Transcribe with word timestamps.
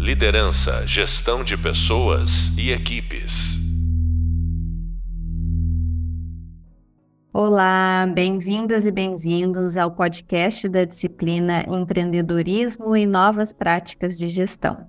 Liderança, 0.00 0.86
gestão 0.86 1.44
de 1.44 1.58
pessoas 1.58 2.56
e 2.56 2.70
equipes. 2.70 3.58
Olá, 7.34 8.10
bem-vindas 8.10 8.86
e 8.86 8.90
bem-vindos 8.90 9.76
ao 9.76 9.90
podcast 9.90 10.66
da 10.70 10.86
disciplina 10.86 11.66
Empreendedorismo 11.68 12.96
e 12.96 13.04
Novas 13.04 13.52
Práticas 13.52 14.16
de 14.16 14.26
Gestão. 14.28 14.88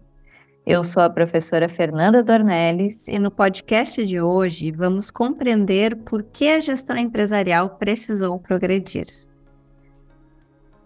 Eu 0.65 0.81
sou 0.81 1.03
a 1.03 1.09
professora 1.09 1.67
Fernanda 1.67 2.23
Dornelles 2.23 3.05
e 3.09 3.19
no 3.19 3.29
podcast 3.29 4.05
de 4.05 4.21
hoje 4.21 4.71
vamos 4.71 5.11
compreender 5.11 5.93
por 6.05 6.23
que 6.23 6.47
a 6.47 6.61
gestão 6.61 6.95
empresarial 6.95 7.71
precisou 7.71 8.39
progredir. 8.39 9.07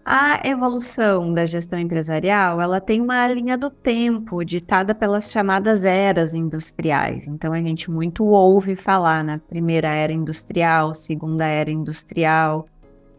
A 0.08 0.40
evolução 0.46 1.34
da 1.34 1.46
gestão 1.46 1.80
empresarial, 1.80 2.60
ela 2.60 2.80
tem 2.80 3.00
uma 3.00 3.26
linha 3.26 3.58
do 3.58 3.68
tempo 3.68 4.44
ditada 4.44 4.94
pelas 4.94 5.32
chamadas 5.32 5.84
eras 5.84 6.32
industriais. 6.32 7.26
Então 7.26 7.52
a 7.52 7.60
gente 7.60 7.90
muito 7.90 8.24
ouve 8.24 8.76
falar 8.76 9.24
na 9.24 9.40
primeira 9.40 9.88
era 9.88 10.12
industrial, 10.12 10.94
segunda 10.94 11.44
era 11.44 11.72
industrial, 11.72 12.68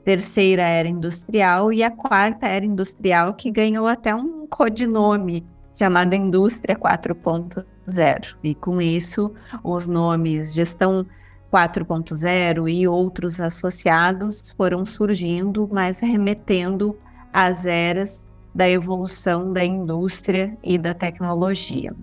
terceira 0.05 0.61
era 0.63 0.87
industrial 0.87 1.73
e 1.73 1.83
a 1.83 1.91
quarta 1.91 2.47
era 2.47 2.65
industrial 2.65 3.33
que 3.33 3.51
ganhou 3.51 3.85
até 3.85 4.15
um 4.15 4.47
codinome 4.47 5.45
chamado 5.77 6.15
Indústria 6.15 6.73
4.0. 6.73 8.37
E 8.41 8.55
com 8.55 8.81
isso, 8.81 9.33
os 9.61 9.85
nomes 9.87 10.53
gestão 10.53 11.05
4.0 11.51 12.69
e 12.69 12.87
outros 12.87 13.39
associados 13.39 14.51
foram 14.51 14.85
surgindo, 14.85 15.67
mas 15.71 15.99
remetendo 15.99 16.97
às 17.31 17.65
eras 17.65 18.29
da 18.53 18.69
evolução 18.69 19.53
da 19.53 19.63
indústria 19.63 20.57
e 20.63 20.77
da 20.77 20.93
tecnologia. 20.93 21.93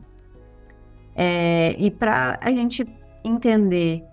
É, 1.17 1.75
e 1.79 1.91
para 1.91 2.39
a 2.41 2.51
gente 2.51 2.87
entender 3.25 4.05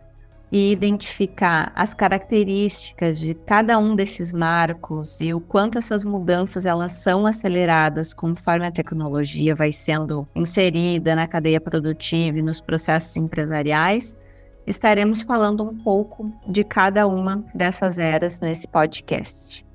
e 0.51 0.71
identificar 0.71 1.71
as 1.73 1.93
características 1.93 3.17
de 3.17 3.33
cada 3.33 3.79
um 3.79 3.95
desses 3.95 4.33
marcos 4.33 5.21
e 5.21 5.33
o 5.33 5.39
quanto 5.39 5.77
essas 5.77 6.03
mudanças 6.03 6.65
elas 6.65 6.91
são 6.93 7.25
aceleradas 7.25 8.13
conforme 8.13 8.65
a 8.65 8.71
tecnologia 8.71 9.55
vai 9.55 9.71
sendo 9.71 10.27
inserida 10.35 11.15
na 11.15 11.25
cadeia 11.25 11.61
produtiva 11.61 12.37
e 12.37 12.41
nos 12.41 12.59
processos 12.59 13.15
empresariais, 13.15 14.17
estaremos 14.65 15.21
falando 15.21 15.63
um 15.63 15.77
pouco 15.77 16.31
de 16.47 16.63
cada 16.63 17.07
uma 17.07 17.43
dessas 17.53 17.97
eras 17.97 18.39
nesse 18.39 18.67
podcast. 18.67 19.65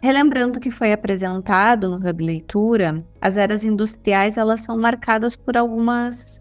Relembrando 0.00 0.60
que 0.60 0.70
foi 0.70 0.92
apresentado 0.92 1.88
no 1.88 1.96
Hub 1.96 2.24
Leitura, 2.24 3.04
as 3.20 3.36
eras 3.36 3.64
industriais 3.64 4.36
elas 4.36 4.60
são 4.60 4.78
marcadas 4.78 5.34
por 5.34 5.56
algumas 5.56 6.40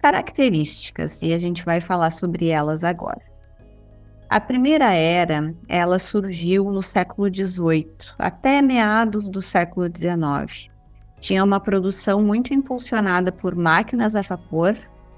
características 0.00 1.22
e 1.22 1.32
a 1.32 1.38
gente 1.38 1.64
vai 1.64 1.80
falar 1.80 2.10
sobre 2.10 2.48
elas 2.48 2.82
agora. 2.82 3.22
A 4.28 4.40
primeira 4.40 4.92
era, 4.92 5.54
ela 5.68 5.98
surgiu 5.98 6.70
no 6.70 6.82
século 6.82 7.28
XVIII, 7.32 8.14
até 8.18 8.62
meados 8.62 9.28
do 9.28 9.42
século 9.42 9.86
XIX. 9.86 10.70
Tinha 11.20 11.44
uma 11.44 11.60
produção 11.60 12.22
muito 12.22 12.52
impulsionada 12.52 13.30
por 13.30 13.54
máquinas 13.54 14.16
a 14.16 14.22
vapor, 14.22 14.74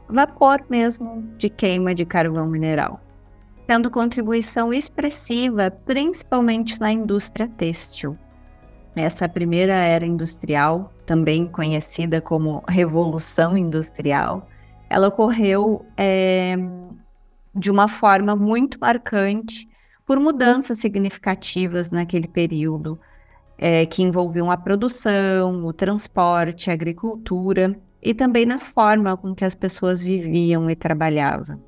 vapor 0.09 0.65
mesmo 0.69 1.23
de 1.37 1.49
queima 1.49 1.95
de 1.95 2.05
carvão 2.05 2.47
mineral, 2.47 3.01
tendo 3.67 3.91
contribuição 3.91 4.73
expressiva 4.73 5.71
principalmente 5.71 6.81
na 6.81 6.93
indústria 6.93 7.49
têxtil. 7.49 8.17
Essa 8.97 9.29
primeira 9.29 9.75
era 9.75 10.07
industrial, 10.07 10.93
também 11.05 11.47
conhecida 11.47 12.21
como 12.21 12.63
Revolução 12.69 13.57
Industrial, 13.57 14.49
ela 14.89 15.09
ocorreu 15.09 15.85
é, 15.97 16.55
de 17.55 17.71
uma 17.71 17.89
forma 17.89 18.37
muito 18.37 18.79
marcante 18.81 19.69
por 20.07 20.21
mudanças 20.21 20.79
significativas 20.79 21.91
naquele 21.91 22.29
período, 22.29 23.01
é, 23.57 23.87
que 23.87 24.03
envolviam 24.03 24.51
a 24.51 24.57
produção, 24.57 25.65
o 25.65 25.73
transporte, 25.73 26.71
a 26.71 26.75
agricultura 26.75 27.75
e 28.05 28.13
também 28.13 28.45
na 28.45 28.61
forma 28.61 29.17
com 29.17 29.35
que 29.35 29.45
as 29.45 29.55
pessoas 29.55 30.03
viviam 30.03 30.69
e 30.69 30.77
trabalhavam. 30.77 31.59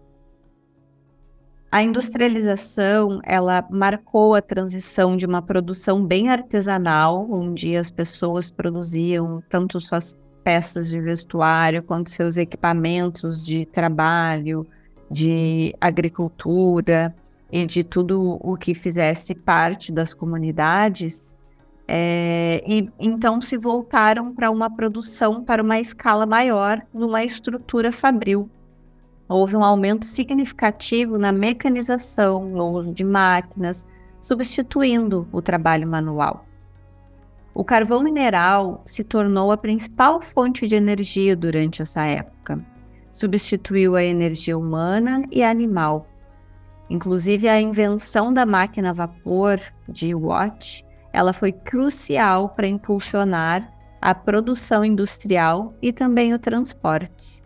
A 1.72 1.82
industrialização, 1.82 3.20
ela 3.24 3.66
marcou 3.70 4.34
a 4.34 4.42
transição 4.42 5.16
de 5.16 5.26
uma 5.26 5.42
produção 5.42 6.04
bem 6.04 6.28
artesanal, 6.28 7.26
onde 7.30 7.76
as 7.76 7.90
pessoas 7.90 8.50
produziam 8.50 9.42
tanto 9.48 9.80
suas 9.80 10.16
peças 10.44 10.88
de 10.88 11.00
vestuário, 11.00 11.82
quanto 11.82 12.08
seus 12.10 12.36
equipamentos 12.36 13.44
de 13.44 13.66
trabalho, 13.66 14.66
de 15.10 15.74
agricultura 15.80 17.14
e 17.50 17.66
de 17.66 17.82
tudo 17.82 18.38
o 18.40 18.56
que 18.56 18.74
fizesse 18.74 19.34
parte 19.34 19.92
das 19.92 20.14
comunidades. 20.14 21.35
É, 21.88 22.64
e 22.66 22.90
então 22.98 23.40
se 23.40 23.56
voltaram 23.56 24.34
para 24.34 24.50
uma 24.50 24.68
produção 24.68 25.44
para 25.44 25.62
uma 25.62 25.78
escala 25.78 26.26
maior, 26.26 26.82
numa 26.92 27.22
estrutura 27.22 27.92
fabril. 27.92 28.50
Houve 29.28 29.56
um 29.56 29.64
aumento 29.64 30.04
significativo 30.04 31.18
na 31.18 31.32
mecanização, 31.32 32.44
no 32.44 32.70
uso 32.70 32.92
de 32.92 33.04
máquinas, 33.04 33.86
substituindo 34.20 35.28
o 35.32 35.40
trabalho 35.40 35.86
manual. 35.86 36.44
O 37.54 37.64
carvão 37.64 38.02
mineral 38.02 38.82
se 38.84 39.02
tornou 39.02 39.50
a 39.50 39.56
principal 39.56 40.20
fonte 40.20 40.66
de 40.66 40.74
energia 40.74 41.34
durante 41.34 41.82
essa 41.82 42.04
época. 42.04 42.62
Substituiu 43.10 43.96
a 43.96 44.04
energia 44.04 44.58
humana 44.58 45.22
e 45.32 45.42
animal. 45.42 46.06
Inclusive 46.90 47.48
a 47.48 47.60
invenção 47.60 48.32
da 48.32 48.44
máquina 48.44 48.90
a 48.90 48.92
vapor 48.92 49.58
de 49.88 50.14
Watt, 50.14 50.84
ela 51.16 51.32
foi 51.32 51.50
crucial 51.50 52.50
para 52.50 52.66
impulsionar 52.66 53.72
a 54.02 54.14
produção 54.14 54.84
industrial 54.84 55.72
e 55.80 55.90
também 55.90 56.34
o 56.34 56.38
transporte. 56.38 57.42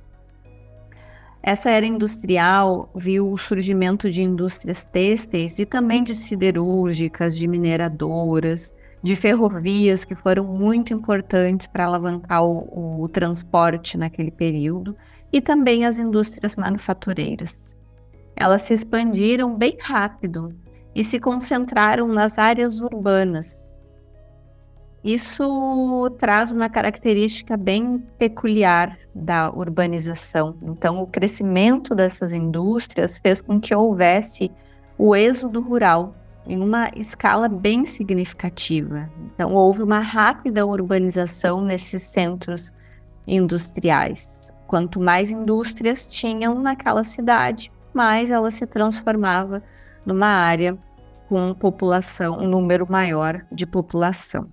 Essa 1.40 1.70
era 1.70 1.86
industrial 1.86 2.90
viu 2.96 3.30
o 3.30 3.38
surgimento 3.38 4.10
de 4.10 4.24
indústrias 4.24 4.84
têxteis 4.84 5.60
e 5.60 5.64
também 5.64 6.02
de 6.02 6.16
siderúrgicas, 6.16 7.36
de 7.36 7.46
mineradoras, 7.46 8.74
de 9.04 9.14
ferrovias 9.14 10.04
que 10.04 10.16
foram 10.16 10.42
muito 10.44 10.92
importantes 10.92 11.68
para 11.68 11.86
alavancar 11.86 12.42
o, 12.42 13.04
o, 13.04 13.08
transporte 13.08 13.96
naquele 13.96 14.32
período 14.32 14.96
e 15.32 15.40
também 15.40 15.86
as 15.86 15.96
indústrias 15.96 16.56
manufatureiras. 16.56 17.76
Elas 18.34 18.62
se 18.62 18.74
expandiram 18.74 19.56
bem 19.56 19.76
rápido 19.80 20.52
e 20.94 21.04
se 21.04 21.18
concentraram 21.18 22.08
nas 22.08 22.38
áreas 22.38 22.80
urbanas. 22.80 23.78
Isso 25.02 26.10
traz 26.18 26.52
uma 26.52 26.68
característica 26.68 27.56
bem 27.56 28.04
peculiar 28.18 28.98
da 29.14 29.50
urbanização. 29.50 30.56
Então, 30.62 31.00
o 31.00 31.06
crescimento 31.06 31.94
dessas 31.94 32.34
indústrias 32.34 33.16
fez 33.16 33.40
com 33.40 33.58
que 33.58 33.74
houvesse 33.74 34.50
o 34.98 35.16
êxodo 35.16 35.62
rural 35.62 36.14
em 36.46 36.62
uma 36.62 36.90
escala 36.94 37.48
bem 37.48 37.86
significativa. 37.86 39.08
Então, 39.32 39.54
houve 39.54 39.82
uma 39.82 40.00
rápida 40.00 40.66
urbanização 40.66 41.62
nesses 41.62 42.02
centros 42.02 42.70
industriais. 43.26 44.52
Quanto 44.66 45.00
mais 45.00 45.30
indústrias 45.30 46.04
tinham 46.04 46.60
naquela 46.60 47.04
cidade, 47.04 47.72
mais 47.94 48.30
ela 48.30 48.50
se 48.50 48.66
transformava 48.66 49.62
numa 50.12 50.26
área 50.26 50.76
com 51.28 51.54
população, 51.54 52.38
um 52.38 52.48
número 52.48 52.90
maior 52.90 53.46
de 53.52 53.64
população. 53.64 54.52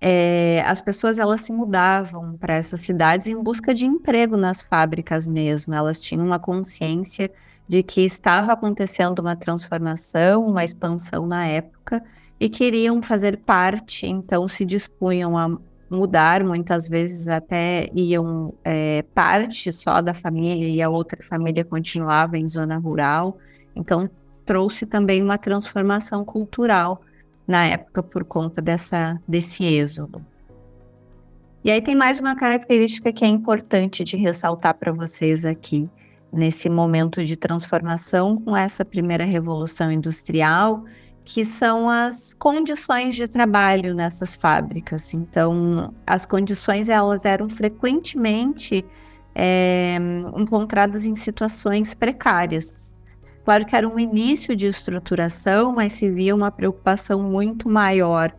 É, 0.00 0.62
as 0.66 0.80
pessoas 0.80 1.18
elas 1.18 1.42
se 1.42 1.52
mudavam 1.52 2.36
para 2.38 2.54
essas 2.54 2.80
cidades 2.80 3.26
em 3.26 3.42
busca 3.42 3.74
de 3.74 3.84
emprego 3.84 4.36
nas 4.36 4.62
fábricas 4.62 5.26
mesmo. 5.26 5.74
Elas 5.74 6.00
tinham 6.00 6.24
uma 6.24 6.38
consciência 6.38 7.30
de 7.68 7.82
que 7.82 8.00
estava 8.02 8.52
acontecendo 8.52 9.18
uma 9.18 9.36
transformação, 9.36 10.46
uma 10.46 10.64
expansão 10.64 11.26
na 11.26 11.46
época 11.46 12.02
e 12.40 12.48
queriam 12.48 13.02
fazer 13.02 13.38
parte, 13.38 14.06
então 14.06 14.48
se 14.48 14.64
dispunham 14.64 15.36
a 15.36 15.58
mudar, 15.90 16.42
muitas 16.42 16.88
vezes 16.88 17.28
até 17.28 17.90
iam 17.94 18.54
é, 18.64 19.02
parte 19.14 19.72
só 19.72 20.00
da 20.00 20.14
família 20.14 20.68
e 20.68 20.80
a 20.80 20.88
outra 20.88 21.22
família 21.22 21.64
continuava 21.64 22.38
em 22.38 22.48
zona 22.48 22.78
rural. 22.78 23.38
Então 23.76 24.10
trouxe 24.44 24.86
também 24.86 25.22
uma 25.22 25.38
transformação 25.38 26.24
cultural 26.24 27.02
na 27.46 27.66
época 27.66 28.02
por 28.02 28.24
conta 28.24 28.62
dessa, 28.62 29.20
desse 29.28 29.64
êxodo. 29.64 30.24
E 31.62 31.70
aí 31.70 31.80
tem 31.82 31.94
mais 31.94 32.18
uma 32.18 32.34
característica 32.34 33.12
que 33.12 33.24
é 33.24 33.28
importante 33.28 34.04
de 34.04 34.16
ressaltar 34.16 34.74
para 34.74 34.92
vocês 34.92 35.44
aqui 35.44 35.88
nesse 36.32 36.68
momento 36.68 37.24
de 37.24 37.36
transformação 37.36 38.40
com 38.40 38.56
essa 38.56 38.84
primeira 38.84 39.24
revolução 39.24 39.90
industrial 39.90 40.84
que 41.24 41.44
são 41.44 41.90
as 41.90 42.32
condições 42.32 43.16
de 43.16 43.26
trabalho 43.26 43.96
nessas 43.96 44.36
fábricas. 44.36 45.12
Então, 45.12 45.92
as 46.06 46.24
condições 46.24 46.88
elas 46.88 47.24
eram 47.24 47.50
frequentemente 47.50 48.86
é, 49.34 49.98
encontradas 50.36 51.04
em 51.04 51.16
situações 51.16 51.94
precárias. 51.94 52.95
Claro 53.46 53.64
que 53.64 53.76
era 53.76 53.88
um 53.88 53.96
início 53.96 54.56
de 54.56 54.66
estruturação, 54.66 55.72
mas 55.72 55.92
se 55.92 56.10
via 56.10 56.34
uma 56.34 56.50
preocupação 56.50 57.22
muito 57.22 57.68
maior 57.68 58.34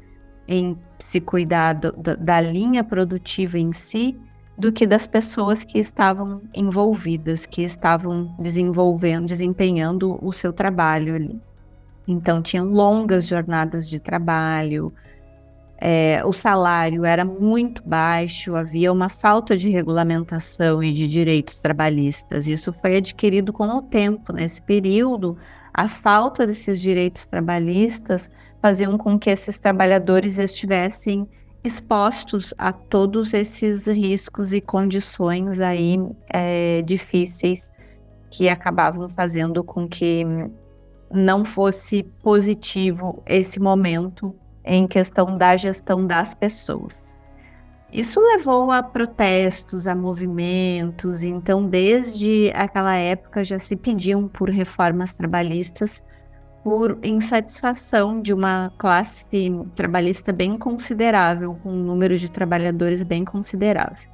em 0.45 0.77
se 0.99 1.21
cuidar 1.21 1.75
do, 1.75 1.93
da 1.93 2.41
linha 2.41 2.83
produtiva 2.83 3.57
em 3.57 3.71
si 3.71 4.19
do 4.57 4.69
que 4.69 4.85
das 4.85 5.07
pessoas 5.07 5.63
que 5.63 5.79
estavam 5.79 6.41
envolvidas, 6.53 7.45
que 7.45 7.61
estavam 7.61 8.35
desenvolvendo, 8.37 9.27
desempenhando 9.27 10.19
o 10.21 10.29
seu 10.33 10.51
trabalho 10.51 11.15
ali. 11.15 11.39
Então, 12.05 12.41
tinham 12.41 12.65
longas 12.65 13.27
jornadas 13.27 13.87
de 13.87 14.01
trabalho, 14.01 14.91
é, 15.79 16.23
o 16.25 16.33
salário 16.33 17.05
era 17.05 17.23
muito 17.23 17.83
baixo, 17.87 18.55
havia 18.55 18.91
uma 18.91 19.09
falta 19.09 19.55
de 19.55 19.69
regulamentação 19.69 20.83
e 20.83 20.91
de 20.91 21.07
direitos 21.07 21.59
trabalhistas. 21.59 22.47
Isso 22.47 22.73
foi 22.73 22.97
adquirido 22.97 23.53
com 23.53 23.67
o 23.67 23.81
tempo. 23.83 24.33
Nesse 24.33 24.61
período, 24.61 25.37
a 25.71 25.87
falta 25.87 26.47
desses 26.47 26.81
direitos 26.81 27.27
trabalhistas 27.27 28.31
faziam 28.59 28.97
com 28.97 29.19
que 29.19 29.29
esses 29.29 29.59
trabalhadores 29.59 30.39
estivessem 30.39 31.27
expostos 31.63 32.53
a 32.57 32.71
todos 32.71 33.33
esses 33.33 33.87
riscos 33.87 34.53
e 34.53 34.61
condições 34.61 35.59
aí 35.59 35.99
é, 36.33 36.81
difíceis 36.81 37.71
que 38.31 38.49
acabavam 38.49 39.07
fazendo 39.09 39.63
com 39.63 39.87
que 39.87 40.23
não 41.11 41.45
fosse 41.45 42.03
positivo 42.23 43.21
esse 43.25 43.59
momento 43.59 44.35
em 44.67 44.87
questão 44.87 45.37
da 45.37 45.55
gestão 45.55 46.05
das 46.05 46.33
pessoas. 46.33 47.17
Isso 47.91 48.19
levou 48.19 48.69
a 48.69 48.83
protestos, 48.83 49.87
a 49.87 49.95
movimentos, 49.95 51.23
então 51.23 51.65
desde 51.65 52.51
aquela 52.53 52.95
época 52.95 53.45
já 53.45 53.57
se 53.57 53.75
pediam 53.77 54.27
por 54.27 54.49
reformas 54.49 55.13
trabalhistas 55.13 56.03
por 56.63 56.99
insatisfação 57.01 58.21
de 58.21 58.33
uma 58.33 58.73
classe 58.77 59.25
trabalhista 59.73 60.33
bem 60.33 60.57
considerável, 60.57 61.57
com 61.63 61.71
um 61.71 61.81
número 61.81 62.17
de 62.17 62.29
trabalhadores 62.29 63.03
bem 63.03 63.23
considerável. 63.23 64.09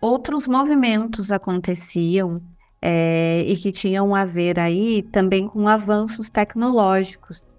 Outros 0.00 0.46
movimentos 0.46 1.32
aconteciam 1.32 2.40
é, 2.80 3.42
e 3.44 3.56
que 3.56 3.72
tinham 3.72 4.14
a 4.14 4.24
ver 4.24 4.60
aí 4.60 5.02
também 5.02 5.48
com 5.48 5.66
avanços 5.66 6.30
tecnológicos. 6.30 7.53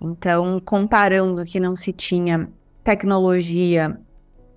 Então, 0.00 0.60
comparando 0.64 1.44
que 1.44 1.60
não 1.60 1.76
se 1.76 1.92
tinha 1.92 2.48
tecnologia 2.82 3.98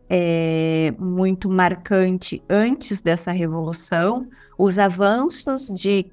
é, 0.09 0.93
muito 0.97 1.49
marcante 1.49 2.41
antes 2.49 3.01
dessa 3.01 3.31
revolução, 3.31 4.27
os 4.57 4.79
avanços 4.79 5.67
de 5.67 6.05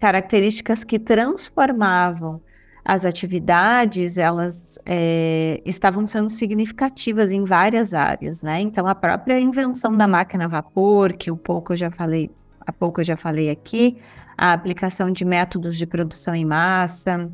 características 0.00 0.84
que 0.84 0.98
transformavam 0.98 2.40
as 2.84 3.04
atividades, 3.04 4.16
elas 4.16 4.78
é, 4.86 5.60
estavam 5.66 6.06
sendo 6.06 6.30
significativas 6.30 7.30
em 7.30 7.44
várias 7.44 7.92
áreas, 7.92 8.42
né? 8.42 8.60
Então, 8.60 8.86
a 8.86 8.94
própria 8.94 9.38
invenção 9.38 9.94
da 9.94 10.08
máquina 10.08 10.46
a 10.46 10.48
vapor, 10.48 11.12
que 11.12 11.30
um 11.30 11.36
pouco 11.36 11.74
eu 11.74 11.76
já 11.76 11.90
falei, 11.90 12.30
há 12.60 12.72
pouco 12.72 13.02
eu 13.02 13.04
já 13.04 13.16
falei 13.16 13.50
aqui, 13.50 13.98
a 14.38 14.54
aplicação 14.54 15.10
de 15.10 15.22
métodos 15.22 15.76
de 15.76 15.84
produção 15.84 16.34
em 16.34 16.46
massa, 16.46 17.30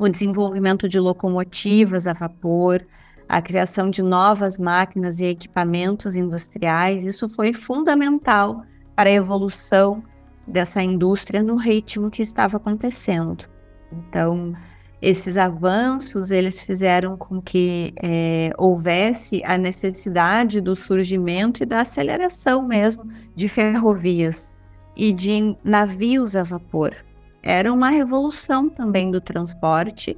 o 0.00 0.08
desenvolvimento 0.08 0.88
de 0.88 0.98
locomotivas 0.98 2.06
a 2.06 2.14
vapor, 2.14 2.86
a 3.28 3.42
criação 3.42 3.90
de 3.90 4.02
novas 4.02 4.56
máquinas 4.56 5.20
e 5.20 5.26
equipamentos 5.26 6.16
industriais, 6.16 7.04
isso 7.04 7.28
foi 7.28 7.52
fundamental 7.52 8.62
para 8.96 9.10
a 9.10 9.12
evolução 9.12 10.02
dessa 10.46 10.82
indústria 10.82 11.42
no 11.42 11.54
ritmo 11.54 12.10
que 12.10 12.22
estava 12.22 12.56
acontecendo. 12.56 13.44
Então, 13.92 14.54
esses 15.02 15.36
avanços 15.36 16.30
eles 16.30 16.58
fizeram 16.58 17.14
com 17.14 17.38
que 17.38 17.92
é, 18.02 18.52
houvesse 18.56 19.42
a 19.44 19.58
necessidade 19.58 20.62
do 20.62 20.74
surgimento 20.74 21.62
e 21.62 21.66
da 21.66 21.82
aceleração 21.82 22.66
mesmo 22.66 23.04
de 23.36 23.48
ferrovias 23.48 24.56
e 24.96 25.12
de 25.12 25.54
navios 25.62 26.34
a 26.34 26.42
vapor. 26.42 26.96
Era 27.42 27.72
uma 27.72 27.88
revolução 27.88 28.68
também 28.68 29.10
do 29.10 29.20
transporte, 29.20 30.16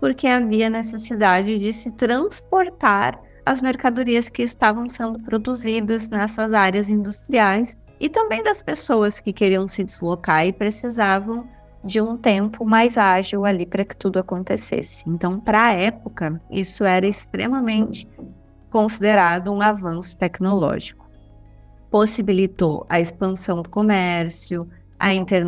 porque 0.00 0.26
havia 0.26 0.68
necessidade 0.68 1.58
de 1.58 1.72
se 1.72 1.90
transportar 1.92 3.20
as 3.46 3.60
mercadorias 3.60 4.28
que 4.28 4.42
estavam 4.42 4.88
sendo 4.88 5.18
produzidas 5.20 6.08
nessas 6.08 6.52
áreas 6.52 6.88
industriais 6.88 7.76
e 8.00 8.08
também 8.08 8.42
das 8.42 8.62
pessoas 8.62 9.20
que 9.20 9.32
queriam 9.32 9.68
se 9.68 9.84
deslocar 9.84 10.46
e 10.46 10.52
precisavam 10.52 11.46
de 11.84 12.00
um 12.00 12.16
tempo 12.16 12.64
mais 12.64 12.96
ágil 12.96 13.44
ali 13.44 13.66
para 13.66 13.84
que 13.84 13.96
tudo 13.96 14.18
acontecesse. 14.18 15.08
Então, 15.08 15.38
para 15.38 15.66
a 15.66 15.72
época, 15.72 16.40
isso 16.50 16.82
era 16.84 17.06
extremamente 17.06 18.08
considerado 18.70 19.52
um 19.52 19.60
avanço 19.60 20.16
tecnológico. 20.16 21.08
Possibilitou 21.90 22.86
a 22.88 22.98
expansão 22.98 23.62
do 23.62 23.68
comércio, 23.68 24.68
a, 24.98 25.12
inter, 25.12 25.44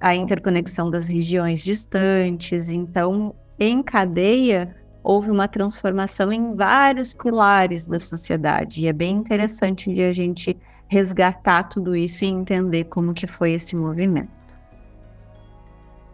a 0.00 0.14
interconexão 0.14 0.90
das 0.90 1.06
regiões 1.06 1.60
distantes. 1.60 2.68
Então, 2.68 3.34
em 3.58 3.82
cadeia, 3.82 4.74
houve 5.02 5.30
uma 5.30 5.46
transformação 5.46 6.32
em 6.32 6.54
vários 6.54 7.12
pilares 7.12 7.86
da 7.86 8.00
sociedade. 8.00 8.82
E 8.82 8.86
é 8.86 8.92
bem 8.92 9.16
interessante 9.16 9.92
de 9.92 10.02
a 10.02 10.12
gente 10.12 10.56
resgatar 10.88 11.64
tudo 11.64 11.94
isso 11.94 12.24
e 12.24 12.28
entender 12.28 12.84
como 12.84 13.14
que 13.14 13.26
foi 13.26 13.52
esse 13.52 13.76
movimento. 13.76 14.32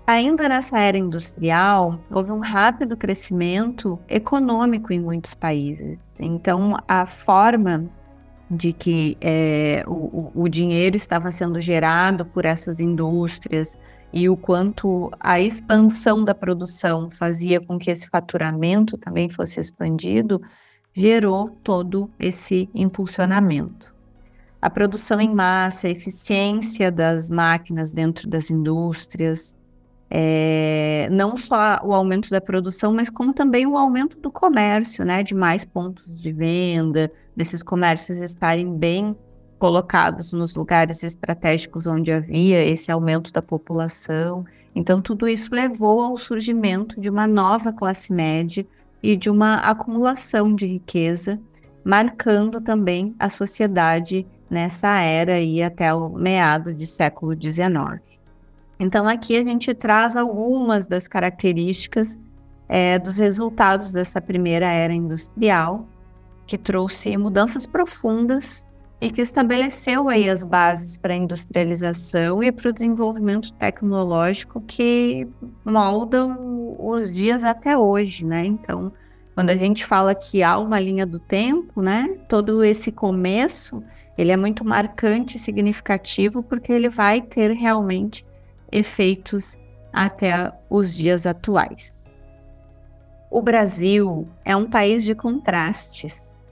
Ainda 0.07 0.49
nessa 0.49 0.77
era 0.77 0.99
industrial, 0.99 2.01
houve 2.11 2.33
um 2.33 2.41
rápido 2.41 2.97
crescimento 2.97 3.97
econômico 4.09 4.93
em 4.93 4.99
muitos 4.99 5.35
países. 5.35 6.19
Então, 6.19 6.77
a 6.89 7.07
forma 7.07 7.89
de 8.51 8.73
que 8.73 9.17
é, 9.21 9.85
o, 9.87 10.33
o 10.35 10.49
dinheiro 10.49 10.97
estava 10.97 11.31
sendo 11.31 11.61
gerado 11.61 12.27
por 12.27 12.45
essas 12.45 12.81
indústrias 12.81 13.79
e 14.13 14.29
o 14.29 14.37
quanto 14.37 15.11
a 15.21 15.41
expansão 15.41 16.25
da 16.25 16.35
produção 16.35 17.09
fazia 17.09 17.61
com 17.61 17.79
que 17.79 17.91
esse 17.91 18.09
faturamento 18.09 18.99
também 18.99 19.29
fosse 19.29 19.61
expandido, 19.61 20.43
gerou 20.93 21.49
todo 21.63 22.11
esse 22.19 22.69
impulsionamento. 22.75 23.95
A 24.61 24.69
produção 24.69 25.21
em 25.21 25.33
massa, 25.33 25.87
a 25.87 25.91
eficiência 25.91 26.91
das 26.91 27.31
máquinas 27.31 27.93
dentro 27.93 28.29
das 28.29 28.51
indústrias, 28.51 29.57
é, 30.11 31.09
não 31.13 31.37
só 31.37 31.81
o 31.85 31.95
aumento 31.95 32.31
da 32.31 32.41
produção, 32.41 32.93
mas 32.93 33.09
como 33.09 33.33
também 33.33 33.65
o 33.65 33.77
aumento 33.77 34.19
do 34.19 34.31
comércio, 34.31 35.05
né, 35.05 35.23
de 35.23 35.35
mais 35.35 35.65
pontos 35.65 36.21
de 36.21 36.33
venda, 36.33 37.11
desses 37.37 37.63
comércios 37.63 38.19
estarem 38.19 38.77
bem 38.77 39.17
colocados 39.59 40.33
nos 40.33 40.57
lugares 40.57 41.05
estratégicos 41.05 41.87
onde 41.87 42.11
havia 42.11 42.65
esse 42.65 42.91
aumento 42.91 43.33
da 43.33 43.41
população. 43.41 44.45
Então, 44.75 45.01
tudo 45.01 45.29
isso 45.29 45.55
levou 45.55 46.03
ao 46.03 46.17
surgimento 46.17 47.01
de 47.01 47.09
uma 47.09 47.27
nova 47.27 47.73
classe 47.73 48.13
média 48.13 48.67
e 49.03 49.15
de 49.15 49.31
uma 49.31 49.57
acumulação 49.57 50.55
de 50.55 50.67
riqueza, 50.67 51.39
marcando 51.85 52.61
também 52.61 53.15
a 53.19 53.31
sociedade 53.31 54.27
nessa 54.49 54.99
era 55.01 55.35
aí 55.35 55.63
até 55.63 55.95
o 55.95 56.09
meado 56.09 56.75
de 56.75 56.87
século 56.87 57.35
XIX. 57.41 58.20
Então 58.81 59.07
aqui 59.07 59.37
a 59.37 59.45
gente 59.45 59.75
traz 59.75 60.17
algumas 60.17 60.87
das 60.87 61.07
características 61.07 62.19
é, 62.67 62.99
dos 62.99 63.19
resultados 63.19 63.93
dessa 63.93 64.23
primeira 64.23 64.67
era 64.67 64.95
industrial, 64.95 65.87
que 66.47 66.57
trouxe 66.57 67.15
mudanças 67.19 67.67
profundas 67.67 68.67
e 69.01 69.11
que 69.11 69.21
estabeleceu 69.21 70.09
aí 70.09 70.31
as 70.31 70.43
bases 70.43 70.97
para 70.97 71.13
a 71.13 71.17
industrialização 71.17 72.43
e 72.43 72.51
para 72.51 72.71
o 72.71 72.73
desenvolvimento 72.73 73.53
tecnológico 73.53 74.63
que 74.63 75.29
moldam 75.65 76.77
os 76.79 77.11
dias 77.11 77.45
até 77.45 77.77
hoje, 77.77 78.25
né? 78.25 78.47
Então, 78.47 78.93
quando 79.35 79.51
a 79.51 79.57
gente 79.57 79.85
fala 79.85 80.15
que 80.15 80.43
há 80.43 80.59
uma 80.59 80.81
linha 80.81 81.05
do 81.05 81.19
tempo, 81.19 81.83
né? 81.83 82.09
Todo 82.29 82.65
esse 82.65 82.91
começo 82.91 83.83
ele 84.17 84.31
é 84.31 84.37
muito 84.37 84.65
marcante 84.65 85.37
e 85.37 85.39
significativo 85.39 86.43
porque 86.43 86.73
ele 86.73 86.89
vai 86.89 87.21
ter 87.21 87.53
realmente 87.53 88.25
efeitos 88.73 89.59
até 89.93 90.53
os 90.69 90.95
dias 90.95 91.27
atuais. 91.27 92.19
O 93.31 93.43
Brasil 93.43 94.29
é 94.45 94.57
um 94.57 94.69
país 94.69 95.05
de 95.05 95.15
contrastes. 95.15 96.43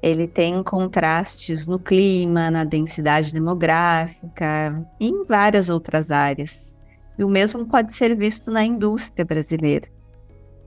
Ele 0.00 0.28
tem 0.28 0.62
contrastes 0.62 1.66
no 1.66 1.78
clima, 1.78 2.50
na 2.50 2.62
densidade 2.62 3.32
demográfica 3.32 4.86
em 5.00 5.24
várias 5.24 5.68
outras 5.68 6.12
áreas. 6.12 6.76
E 7.18 7.24
o 7.24 7.28
mesmo 7.28 7.66
pode 7.66 7.92
ser 7.92 8.14
visto 8.16 8.50
na 8.52 8.64
indústria 8.64 9.24
brasileira. 9.24 9.88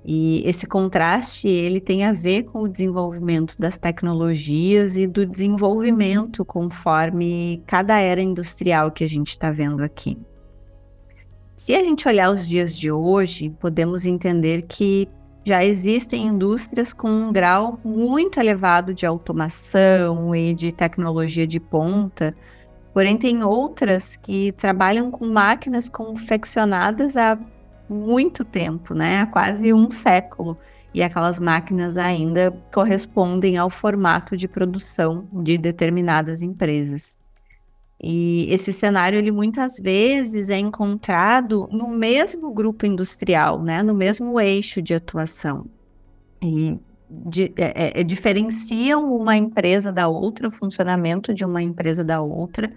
E 0.04 0.42
esse 0.46 0.66
contraste, 0.66 1.48
ele 1.48 1.80
tem 1.80 2.04
a 2.04 2.12
ver 2.12 2.44
com 2.44 2.64
o 2.64 2.68
desenvolvimento 2.68 3.58
das 3.58 3.78
tecnologias 3.78 4.98
e 4.98 5.06
do 5.06 5.26
desenvolvimento 5.26 6.44
conforme 6.44 7.64
cada 7.68 8.00
era 8.00 8.20
industrial 8.20 8.92
que 8.92 9.04
a 9.04 9.08
gente 9.08 9.30
está 9.30 9.52
vendo 9.52 9.82
aqui. 9.82 10.18
Se 11.62 11.76
a 11.76 11.80
gente 11.84 12.08
olhar 12.08 12.34
os 12.34 12.48
dias 12.48 12.76
de 12.76 12.92
hoje, 12.92 13.52
podemos 13.60 14.08
entender 14.08 14.64
que 14.64 15.08
já 15.46 15.64
existem 15.64 16.26
indústrias 16.26 16.92
com 16.92 17.08
um 17.08 17.32
grau 17.32 17.80
muito 17.84 18.40
elevado 18.40 18.96
de 18.96 19.06
automação 19.06 20.36
e 20.36 20.56
de 20.56 20.72
tecnologia 20.72 21.46
de 21.46 21.60
ponta, 21.60 22.34
porém 22.92 23.16
tem 23.16 23.44
outras 23.44 24.16
que 24.16 24.52
trabalham 24.54 25.12
com 25.12 25.28
máquinas 25.28 25.88
confeccionadas 25.88 27.16
há 27.16 27.38
muito 27.88 28.44
tempo, 28.44 28.96
né? 28.96 29.20
Há 29.20 29.28
quase 29.28 29.72
um 29.72 29.92
século. 29.92 30.58
E 30.96 31.04
aquelas 31.04 31.40
máquinas 31.40 31.96
ainda 31.96 32.52
correspondem 32.74 33.56
ao 33.56 33.70
formato 33.70 34.36
de 34.36 34.48
produção 34.48 35.28
de 35.32 35.60
determinadas 35.60 36.42
empresas. 36.42 37.21
E 38.04 38.52
esse 38.52 38.74
cenário, 38.74 39.20
ele 39.20 39.32
muitas 39.32 39.78
vezes 39.78 40.50
é 40.50 40.58
encontrado 40.58 41.68
no 41.72 41.88
mesmo 41.88 42.52
grupo 42.52 42.86
industrial, 42.86 43.62
né? 43.62 43.84
No 43.84 43.94
mesmo 43.94 44.40
eixo 44.40 44.82
de 44.82 44.94
atuação. 44.94 45.68
E 46.42 46.80
de, 47.10 47.54
é, 47.58 48.00
é, 48.00 48.04
diferenciam 48.04 49.14
uma 49.16 49.36
empresa 49.36 49.92
da 49.92 50.08
outra, 50.08 50.48
o 50.48 50.52
funcionamento 50.52 51.34
de 51.34 51.44
uma 51.44 51.62
empresa 51.62 52.04
da 52.04 52.22
outra, 52.22 52.70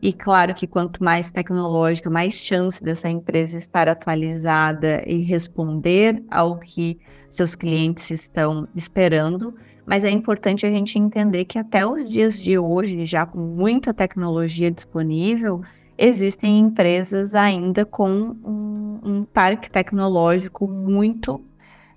e 0.00 0.12
claro 0.12 0.52
que 0.52 0.66
quanto 0.66 1.04
mais 1.04 1.30
tecnológica, 1.30 2.10
mais 2.10 2.34
chance 2.34 2.82
dessa 2.82 3.08
empresa 3.08 3.56
estar 3.56 3.88
atualizada 3.88 5.04
e 5.06 5.18
responder 5.18 6.20
ao 6.28 6.58
que 6.58 6.98
seus 7.30 7.54
clientes 7.54 8.10
estão 8.10 8.66
esperando. 8.74 9.54
Mas 9.84 10.04
é 10.04 10.10
importante 10.10 10.64
a 10.64 10.70
gente 10.70 10.98
entender 10.98 11.44
que 11.44 11.58
até 11.58 11.84
os 11.84 12.10
dias 12.10 12.40
de 12.40 12.58
hoje, 12.58 13.04
já 13.04 13.26
com 13.26 13.38
muita 13.38 13.92
tecnologia 13.92 14.70
disponível, 14.70 15.62
existem 15.98 16.58
empresas 16.58 17.34
ainda 17.34 17.84
com 17.84 18.10
um, 18.44 19.00
um 19.02 19.24
parque 19.24 19.70
tecnológico 19.70 20.68
muito 20.68 21.44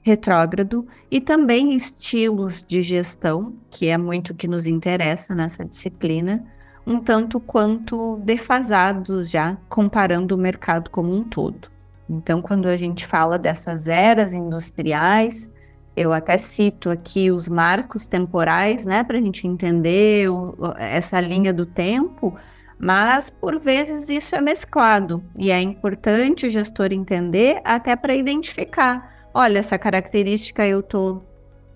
retrógrado 0.01 0.88
e 1.10 1.20
também 1.20 1.75
estilos 1.75 2.63
de 2.63 2.84
gestão, 2.84 3.56
que 3.72 3.88
é 3.88 3.98
muito 3.98 4.32
o 4.32 4.36
que 4.36 4.48
nos 4.48 4.68
interessa 4.68 5.34
nessa 5.34 5.65
disciplina, 5.65 6.46
um 6.86 7.00
tanto 7.00 7.39
quanto 7.39 8.18
defasados 8.18 9.32
já, 9.32 9.58
comparando 9.68 10.36
o 10.36 10.38
mercado 10.38 10.92
como 10.92 11.12
um 11.12 11.24
todo. 11.24 11.70
Então, 12.08 12.39
quando 12.39 12.68
a 12.68 12.77
gente 12.77 13.06
fala 13.08 13.39
dessas 13.39 13.88
eras 13.88 14.32
industriais, 14.32 15.51
eu 15.95 16.11
até 16.11 16.37
cito 16.37 16.89
aqui 16.89 17.31
os 17.31 17.47
marcos 17.47 18.07
temporais, 18.07 18.85
né, 18.85 19.03
para 19.03 19.17
a 19.17 19.21
gente 19.21 19.47
entender 19.47 20.29
o, 20.29 20.55
essa 20.77 21.19
linha 21.19 21.53
do 21.53 21.65
tempo, 21.65 22.35
mas 22.77 23.29
por 23.29 23.59
vezes 23.59 24.09
isso 24.09 24.35
é 24.35 24.41
mesclado 24.41 25.23
e 25.37 25.51
é 25.51 25.61
importante 25.61 26.45
o 26.45 26.49
gestor 26.49 26.91
entender 26.91 27.61
até 27.63 27.95
para 27.95 28.13
identificar. 28.13 29.27
Olha, 29.33 29.59
essa 29.59 29.77
característica 29.77 30.65
eu 30.65 30.81
estou 30.81 31.25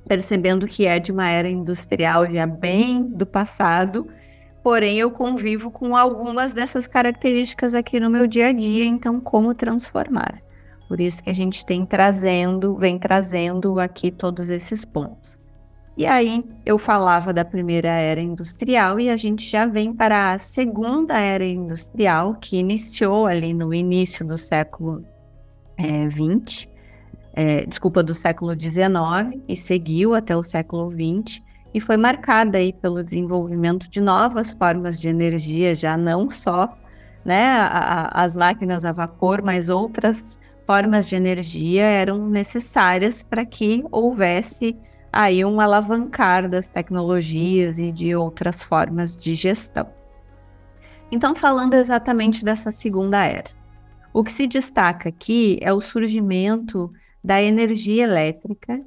percebendo 0.08 0.68
que 0.68 0.86
é 0.86 1.00
de 1.00 1.12
uma 1.12 1.30
era 1.30 1.48
industrial 1.48 2.30
já 2.30 2.46
bem 2.46 3.04
do 3.04 3.26
passado 3.26 4.08
Porém, 4.64 5.00
eu 5.00 5.10
convivo 5.10 5.72
com 5.72 5.96
algumas 5.96 6.54
dessas 6.54 6.86
características 6.86 7.74
aqui 7.74 8.00
no 8.00 8.10
meu 8.10 8.28
dia 8.28 8.48
a 8.48 8.52
dia, 8.52 8.84
então 8.84 9.20
como 9.20 9.54
transformar? 9.54 10.42
Por 10.90 11.00
isso 11.00 11.24
que 11.24 11.30
a 11.30 11.36
gente 11.36 11.64
tem 11.64 11.86
trazendo, 11.86 12.76
vem 12.76 12.98
trazendo 12.98 13.80
aqui 13.80 14.10
todos 14.10 14.50
esses 14.50 14.84
pontos. 14.84 15.38
E 15.96 16.08
aí, 16.08 16.44
eu 16.66 16.80
falava 16.80 17.32
da 17.32 17.46
primeira 17.46 17.90
era 17.90 18.20
industrial 18.20 19.00
e 19.00 19.08
a 19.08 19.16
gente 19.16 19.48
já 19.48 19.68
vem 19.68 19.94
para 19.94 20.34
a 20.34 20.40
segunda 20.40 21.20
era 21.20 21.46
industrial, 21.46 22.36
que 22.42 22.58
iniciou 22.58 23.28
ali 23.28 23.54
no 23.54 23.72
início 23.72 24.26
do 24.26 24.36
século 24.36 25.06
XX, 25.80 26.68
é, 27.36 27.60
é, 27.60 27.66
desculpa, 27.68 28.02
do 28.02 28.16
século 28.16 28.60
XIX 28.60 29.40
e 29.48 29.56
seguiu 29.56 30.16
até 30.16 30.36
o 30.36 30.42
século 30.42 30.90
XX 30.90 31.40
e 31.72 31.80
foi 31.80 31.98
marcada 31.98 32.58
aí 32.58 32.74
pelo 32.74 33.04
desenvolvimento 33.04 33.88
de 33.88 34.02
novas 34.02 34.52
formas 34.54 35.00
de 35.00 35.08
energia, 35.08 35.76
já 35.76 35.96
não 35.96 36.32
só 36.32 36.76
né, 37.24 37.48
a, 37.48 37.68
a, 37.68 38.24
as 38.24 38.36
máquinas 38.36 38.84
a 38.86 38.92
vapor, 38.92 39.44
mas 39.44 39.70
outras 39.70 40.40
formas 40.70 41.10
de 41.10 41.16
energia 41.16 41.82
eram 41.82 42.30
necessárias 42.30 43.24
para 43.24 43.44
que 43.44 43.84
houvesse 43.92 44.78
aí 45.12 45.44
um 45.44 45.60
alavancar 45.60 46.48
das 46.48 46.70
tecnologias 46.70 47.80
e 47.80 47.92
de 47.92 48.16
outras 48.16 48.62
formas 48.62 49.18
de 49.18 49.34
gestão. 49.34 49.90
Então, 51.12 51.34
falando 51.34 51.74
exatamente 51.74 52.46
dessa 52.46 52.70
segunda 52.70 53.26
era, 53.26 53.50
o 54.14 54.24
que 54.24 54.32
se 54.32 54.46
destaca 54.46 55.10
aqui 55.10 55.58
é 55.60 55.74
o 55.74 55.82
surgimento 55.82 56.94
da 57.24 57.42
energia 57.42 58.04
elétrica 58.04 58.80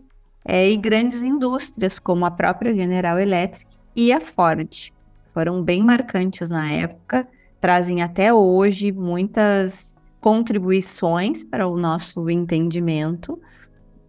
é, 0.45 0.71
e 0.71 0.77
grandes 0.77 1.25
indústrias 1.25 1.99
como 1.99 2.25
a 2.25 2.31
própria 2.31 2.73
General 2.73 3.19
Electric 3.19 3.67
e 3.97 4.13
a 4.13 4.21
Ford. 4.21 4.93
Foram 5.35 5.61
bem 5.61 5.83
marcantes 5.83 6.49
na 6.49 6.71
época, 6.71 7.27
trazem 7.61 8.03
até 8.03 8.33
hoje 8.33 8.93
muitas 8.93 9.92
contribuições 10.23 11.43
para 11.43 11.67
o 11.67 11.77
nosso 11.77 12.31
entendimento, 12.31 13.39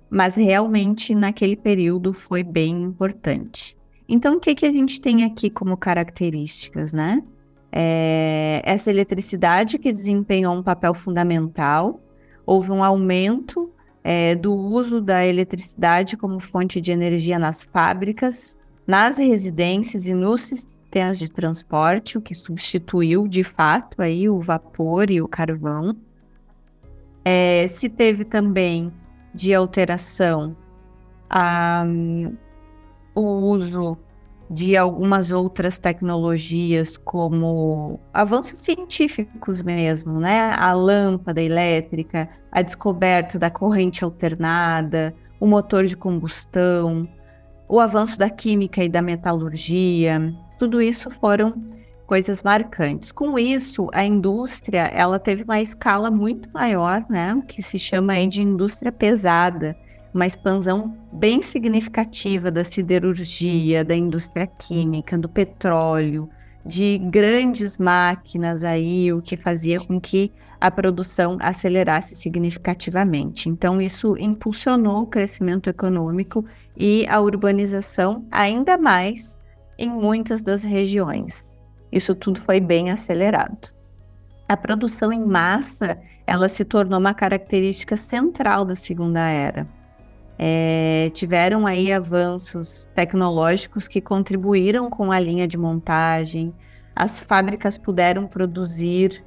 mas 0.10 0.36
realmente 0.36 1.16
naquele 1.16 1.56
período 1.56 2.14
foi 2.14 2.44
bem 2.44 2.84
importante. 2.84 3.76
Então, 4.08 4.36
o 4.36 4.40
que, 4.40 4.54
que 4.54 4.66
a 4.66 4.72
gente 4.72 5.02
tem 5.02 5.24
aqui 5.24 5.50
como 5.50 5.76
características, 5.76 6.94
né? 6.94 7.24
É, 7.72 8.62
essa 8.64 8.92
eletricidade 8.92 9.80
que 9.80 9.92
desempenhou 9.92 10.54
um 10.54 10.62
papel 10.62 10.94
fundamental, 10.94 12.00
houve 12.46 12.72
um 12.72 12.84
aumento 12.84 13.74
é, 14.04 14.36
do 14.36 14.54
uso 14.54 15.02
da 15.02 15.26
eletricidade 15.26 16.16
como 16.16 16.40
fonte 16.40 16.80
de 16.80 16.92
energia 16.92 17.40
nas 17.40 17.64
fábricas, 17.64 18.62
nas 18.86 19.18
residências 19.18 20.06
e 20.06 20.14
nos 20.14 20.68
sistemas 20.94 21.18
de 21.18 21.32
transporte, 21.32 22.18
o 22.18 22.22
que 22.22 22.36
substituiu 22.36 23.28
de 23.28 23.44
fato 23.44 24.02
aí 24.02 24.30
o 24.30 24.40
vapor 24.40 25.10
e 25.10 25.22
o 25.22 25.28
carvão. 25.28 25.96
É, 27.26 27.66
se 27.68 27.90
teve 27.90 28.24
também 28.24 28.94
de 29.34 29.54
alteração 29.54 30.56
a, 31.30 31.84
um, 31.86 32.36
o 33.16 33.22
uso 33.22 33.98
de 34.52 34.78
algumas 34.78 35.32
outras 35.32 35.80
tecnologias, 35.80 36.96
como 36.96 38.00
avanços 38.14 38.60
científicos 38.60 39.64
mesmo, 39.64 40.20
né? 40.20 40.52
A 40.52 40.74
lâmpada 40.74 41.42
elétrica, 41.42 42.30
a 42.52 42.62
descoberta 42.62 43.40
da 43.40 43.50
corrente 43.50 44.04
alternada, 44.04 45.16
o 45.40 45.48
motor 45.48 45.86
de 45.86 45.98
combustão, 45.98 47.08
o 47.68 47.80
avanço 47.80 48.20
da 48.20 48.30
química 48.30 48.84
e 48.84 48.90
da 48.90 49.02
metalurgia, 49.02 50.36
tudo 50.64 50.82
isso 50.82 51.10
foram 51.10 51.54
coisas 52.08 52.42
marcantes. 52.42 53.12
Com 53.12 53.38
isso, 53.38 53.90
a 53.94 54.06
indústria 54.06 54.84
ela 54.84 55.20
teve 55.20 55.44
uma 55.44 55.62
escala 55.62 56.10
muito 56.10 56.50
maior, 56.54 57.06
né? 57.10 57.44
Que 57.50 57.62
se 57.62 57.78
chama 57.78 58.14
aí 58.14 58.30
de 58.30 58.42
indústria 58.42 58.90
pesada 58.90 59.76
uma 60.14 60.26
expansão 60.26 60.98
bem 61.12 61.42
significativa 61.42 62.50
da 62.50 62.64
siderurgia, 62.64 63.84
da 63.84 63.94
indústria 63.94 64.48
química, 64.48 65.18
do 65.18 65.28
petróleo, 65.28 66.30
de 66.66 66.98
grandes 66.98 67.78
máquinas 67.78 68.64
aí, 68.64 69.12
o 69.12 69.22
que 69.22 69.36
fazia 69.36 69.82
com 69.82 70.00
que 70.00 70.32
a 70.62 70.72
produção 70.72 71.38
acelerasse 71.42 72.16
significativamente. 72.16 73.50
Então, 73.50 73.82
isso 73.82 74.16
impulsionou 74.18 75.02
o 75.02 75.08
crescimento 75.08 75.70
econômico 75.70 76.46
e 76.78 77.06
a 77.10 77.20
urbanização 77.20 78.26
ainda 78.32 78.78
mais 78.78 79.43
em 79.84 79.90
muitas 79.90 80.42
das 80.42 80.64
regiões. 80.64 81.60
Isso 81.92 82.16
tudo 82.16 82.40
foi 82.40 82.60
bem 82.60 82.90
acelerado. 82.90 83.74
A 84.48 84.58
produção 84.58 85.12
em 85.12 85.24
massa, 85.24 85.98
ela 86.26 86.50
se 86.50 86.66
tornou 86.66 87.00
uma 87.00 87.14
característica 87.14 87.96
central 87.96 88.66
da 88.66 88.76
Segunda 88.76 89.20
Era 89.20 89.68
é, 90.38 91.12
tiveram 91.14 91.66
aí 91.66 91.92
avanços 91.92 92.90
tecnológicos 92.96 93.88
que 93.88 94.02
contribuíram 94.02 94.90
com 94.90 95.12
a 95.12 95.20
linha 95.20 95.48
de 95.48 95.58
montagem, 95.58 96.54
as 96.96 97.20
fábricas 97.20 97.78
puderam 97.78 98.28
produzir 98.28 99.24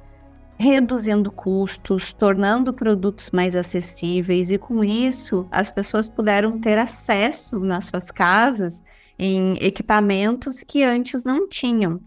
reduzindo 0.59 1.31
custos, 1.31 2.11
tornando 2.11 2.73
produtos 2.73 3.29
mais 3.31 3.55
acessíveis 3.55 4.51
e 4.51 4.57
com 4.57 4.83
isso 4.83 5.47
as 5.51 5.69
pessoas 5.69 6.09
puderam 6.09 6.59
ter 6.59 6.77
acesso 6.77 7.59
nas 7.59 7.85
suas 7.85 8.09
casas 8.09 8.83
em 9.17 9.57
equipamentos 9.59 10.63
que 10.63 10.83
antes 10.83 11.23
não 11.23 11.47
tinham. 11.47 11.99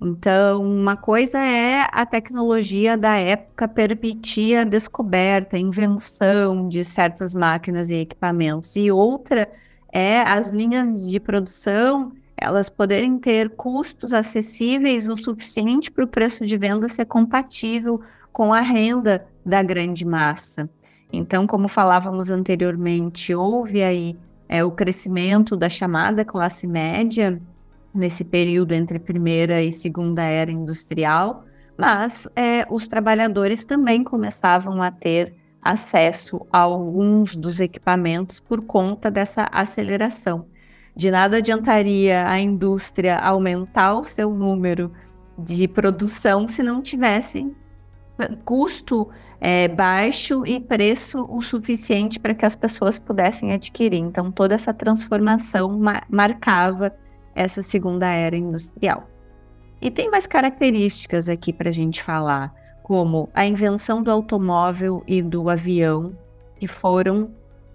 Então, 0.00 0.62
uma 0.62 0.96
coisa 0.96 1.38
é 1.38 1.88
a 1.90 2.04
tecnologia 2.04 2.98
da 2.98 3.16
época 3.16 3.66
permitir 3.66 4.56
a 4.56 4.64
descoberta, 4.64 5.56
a 5.56 5.60
invenção 5.60 6.68
de 6.68 6.84
certas 6.84 7.34
máquinas 7.34 7.88
e 7.88 7.94
equipamentos, 7.94 8.76
e 8.76 8.90
outra 8.90 9.50
é 9.90 10.20
as 10.20 10.50
linhas 10.50 11.08
de 11.08 11.18
produção 11.18 12.12
elas 12.36 12.68
poderem 12.68 13.18
ter 13.18 13.48
custos 13.50 14.12
acessíveis 14.12 15.08
o 15.08 15.16
suficiente 15.16 15.90
para 15.90 16.04
o 16.04 16.08
preço 16.08 16.44
de 16.44 16.58
venda 16.58 16.88
ser 16.88 17.06
compatível 17.06 18.00
com 18.30 18.52
a 18.52 18.60
renda 18.60 19.26
da 19.44 19.62
grande 19.62 20.04
massa. 20.04 20.68
Então, 21.10 21.46
como 21.46 21.66
falávamos 21.66 22.30
anteriormente, 22.30 23.34
houve 23.34 23.82
aí 23.82 24.14
é, 24.48 24.64
o 24.64 24.70
crescimento 24.70 25.56
da 25.56 25.68
chamada 25.68 26.24
classe 26.24 26.66
média 26.66 27.40
nesse 27.92 28.24
período 28.24 28.72
entre 28.72 28.98
primeira 28.98 29.62
e 29.62 29.72
segunda 29.72 30.22
era 30.22 30.50
industrial, 30.50 31.44
mas 31.76 32.28
é, 32.36 32.66
os 32.70 32.86
trabalhadores 32.86 33.64
também 33.64 34.04
começavam 34.04 34.82
a 34.82 34.90
ter 34.90 35.34
acesso 35.62 36.46
a 36.52 36.60
alguns 36.60 37.34
dos 37.34 37.58
equipamentos 37.58 38.38
por 38.38 38.62
conta 38.62 39.10
dessa 39.10 39.48
aceleração. 39.50 40.46
De 40.94 41.10
nada 41.10 41.38
adiantaria 41.38 42.26
a 42.26 42.38
indústria 42.38 43.16
aumentar 43.16 43.98
o 43.98 44.04
seu 44.04 44.32
número 44.32 44.92
de 45.38 45.66
produção 45.68 46.46
se 46.46 46.62
não 46.62 46.80
tivesse 46.80 47.52
custo 48.44 49.08
é, 49.40 49.68
baixo 49.68 50.46
e 50.46 50.60
preço 50.60 51.26
o 51.28 51.40
suficiente 51.40 52.18
para 52.18 52.34
que 52.34 52.46
as 52.46 52.56
pessoas 52.56 52.98
pudessem 52.98 53.52
adquirir. 53.52 53.98
Então, 53.98 54.30
toda 54.30 54.54
essa 54.54 54.72
transformação 54.72 55.78
ma 55.78 56.02
marcava 56.08 56.94
essa 57.34 57.62
segunda 57.62 58.06
era 58.10 58.36
industrial. 58.36 59.08
E 59.80 59.90
tem 59.90 60.10
mais 60.10 60.26
características 60.26 61.28
aqui 61.28 61.52
para 61.52 61.68
a 61.68 61.72
gente 61.72 62.02
falar, 62.02 62.54
como 62.82 63.28
a 63.34 63.44
invenção 63.44 64.02
do 64.02 64.10
automóvel 64.10 65.02
e 65.06 65.20
do 65.20 65.50
avião, 65.50 66.16
que 66.58 66.66
foram 66.66 67.30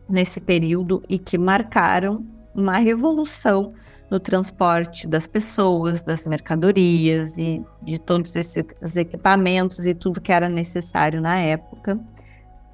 nesse 0.09 0.41
período 0.41 1.03
e 1.07 1.19
que 1.19 1.37
marcaram 1.37 2.25
uma 2.55 2.77
revolução 2.77 3.73
no 4.11 4.19
transporte 4.19 5.07
das 5.07 5.25
pessoas, 5.25 6.03
das 6.03 6.25
mercadorias 6.25 7.37
e 7.37 7.63
de 7.81 7.97
todos 7.97 8.35
esses 8.35 8.97
equipamentos 8.97 9.85
e 9.85 9.95
tudo 9.95 10.19
que 10.19 10.33
era 10.33 10.49
necessário 10.49 11.21
na 11.21 11.39
época. 11.39 11.97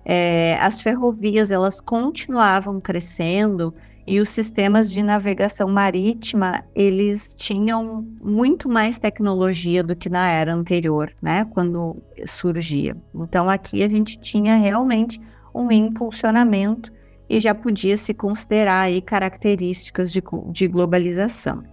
É, 0.03 0.57
as 0.59 0.81
ferrovias 0.81 1.51
elas 1.51 1.79
continuavam 1.79 2.81
crescendo 2.81 3.71
e 4.07 4.19
os 4.19 4.29
sistemas 4.29 4.89
de 4.89 5.03
navegação 5.03 5.69
marítima 5.69 6.63
eles 6.73 7.35
tinham 7.35 8.07
muito 8.19 8.67
mais 8.67 8.97
tecnologia 8.97 9.83
do 9.83 9.95
que 9.95 10.09
na 10.09 10.27
era 10.27 10.55
anterior, 10.55 11.13
né? 11.21 11.45
Quando 11.45 12.01
surgia. 12.25 12.97
Então 13.13 13.47
aqui 13.47 13.83
a 13.83 13.89
gente 13.89 14.17
tinha 14.19 14.55
realmente 14.55 15.21
um 15.53 15.71
impulsionamento 15.71 16.91
e 17.29 17.39
já 17.39 17.53
podia 17.53 17.97
se 17.97 18.13
considerar 18.13 18.81
aí 18.81 19.01
características 19.01 20.11
de, 20.11 20.21
de 20.51 20.67
globalização. 20.67 21.63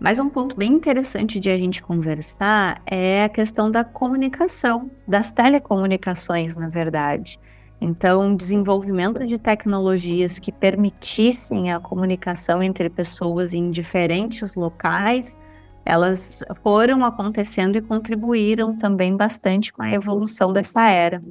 Mas 0.00 0.18
um 0.18 0.28
ponto 0.28 0.56
bem 0.56 0.72
interessante 0.72 1.38
de 1.38 1.48
a 1.48 1.56
gente 1.56 1.80
conversar 1.80 2.82
é 2.84 3.22
a 3.22 3.28
questão 3.28 3.70
da 3.70 3.84
comunicação, 3.84 4.90
das 5.06 5.30
telecomunicações, 5.30 6.56
na 6.56 6.68
verdade. 6.68 7.38
Então, 7.80 8.34
desenvolvimento 8.34 9.24
de 9.26 9.38
tecnologias 9.38 10.38
que 10.38 10.50
permitissem 10.50 11.72
a 11.72 11.78
comunicação 11.78 12.62
entre 12.62 12.90
pessoas 12.90 13.52
em 13.52 13.70
diferentes 13.70 14.54
locais, 14.54 15.38
elas 15.84 16.44
foram 16.62 17.04
acontecendo 17.04 17.76
e 17.76 17.82
contribuíram 17.82 18.76
também 18.76 19.16
bastante 19.16 19.72
com 19.72 19.82
a 19.82 19.92
evolução 19.92 20.52
dessa 20.52 20.88
era. 20.88 21.22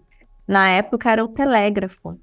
Na 0.47 0.69
época 0.69 1.09
era 1.09 1.23
o 1.23 1.29
telégrafo, 1.29 2.17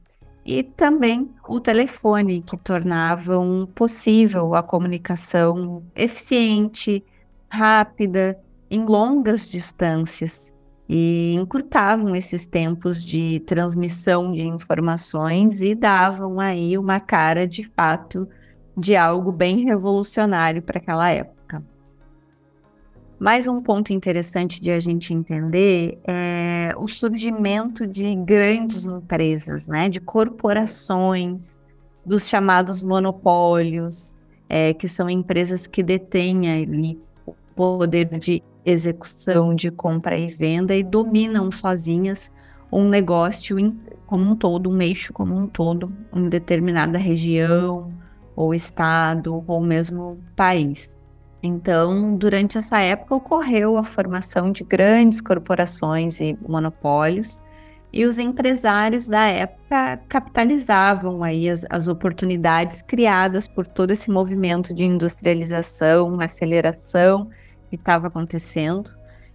e 0.49 0.63
também 0.63 1.29
o 1.47 1.61
telefone, 1.61 2.41
que 2.41 2.57
tornavam 2.57 3.69
possível 3.75 4.55
a 4.55 4.63
comunicação 4.63 5.83
eficiente, 5.95 7.05
rápida, 7.51 8.41
em 8.71 8.83
longas 8.83 9.47
distâncias 9.51 10.55
e 10.89 11.35
encurtavam 11.35 12.17
esses 12.17 12.47
tempos 12.47 13.05
de 13.05 13.41
transmissão 13.41 14.33
de 14.33 14.43
informações 14.43 15.61
e 15.61 15.75
davam 15.75 16.41
aí 16.41 16.79
uma 16.79 16.99
cara 16.99 17.47
de 17.47 17.65
fato 17.65 18.27
de 18.75 18.97
algo 18.97 19.31
bem 19.31 19.67
revolucionário 19.67 20.63
para 20.63 20.79
aquela 20.79 21.11
época. 21.11 21.38
Mais 23.21 23.49
um 23.49 23.61
ponto 23.61 23.93
interessante 23.93 24.61
de 24.61 24.71
a 24.71 24.79
gente 24.79 25.13
entender 25.13 25.99
é 26.07 26.73
o 26.77 26.87
surgimento 26.87 27.85
de 27.85 28.15
grandes 28.15 28.87
empresas, 28.87 29.67
né, 29.67 29.89
de 29.89 30.01
corporações, 30.01 31.61
dos 32.07 32.29
chamados 32.29 32.81
monopólios, 32.81 34.17
é, 34.49 34.73
que 34.73 34.89
são 34.89 35.11
empresas 35.11 35.67
que 35.67 35.83
detêm 35.83 36.49
ali 36.49 37.01
o 37.27 37.35
poder 37.57 38.07
de 38.19 38.41
execução, 38.65 39.53
de 39.53 39.71
compra 39.71 40.17
e 40.17 40.31
venda 40.31 40.75
e 40.77 40.85
dominam 40.85 41.51
sozinhas 41.51 42.33
um 42.71 42.89
negócio 42.89 43.57
como 44.07 44.31
um 44.31 44.37
todo, 44.37 44.71
um 44.71 44.81
eixo 44.81 45.13
como 45.13 45.35
um 45.35 45.47
todo, 45.49 45.89
em 46.15 46.29
determinada 46.29 46.97
região, 46.97 47.93
ou 48.37 48.55
estado, 48.55 49.43
ou 49.47 49.61
mesmo 49.61 50.19
país. 50.37 50.98
Então, 51.43 52.17
durante 52.17 52.59
essa 52.59 52.81
época, 52.81 53.15
ocorreu 53.15 53.77
a 53.77 53.85
formação 53.85 54.51
de 54.51 54.65
grandes 54.65 55.21
corporações 55.21 56.21
e 56.21 56.37
monopólios, 56.47 57.41
e 57.93 58.05
os 58.05 58.19
empresários 58.19 59.09
da 59.09 59.27
época 59.27 59.99
capitalizavam 60.09 61.23
aí 61.23 61.49
as, 61.49 61.65
as 61.71 61.89
oportunidades 61.89 62.83
criadas 62.83 63.49
por 63.49 63.67
todo 63.67 63.93
esse 63.93 64.11
movimento 64.11 64.75
de 64.75 64.85
industrialização, 64.85 66.21
aceleração 66.21 67.31
que 67.71 67.77
estava 67.77 68.09
acontecendo, 68.09 68.91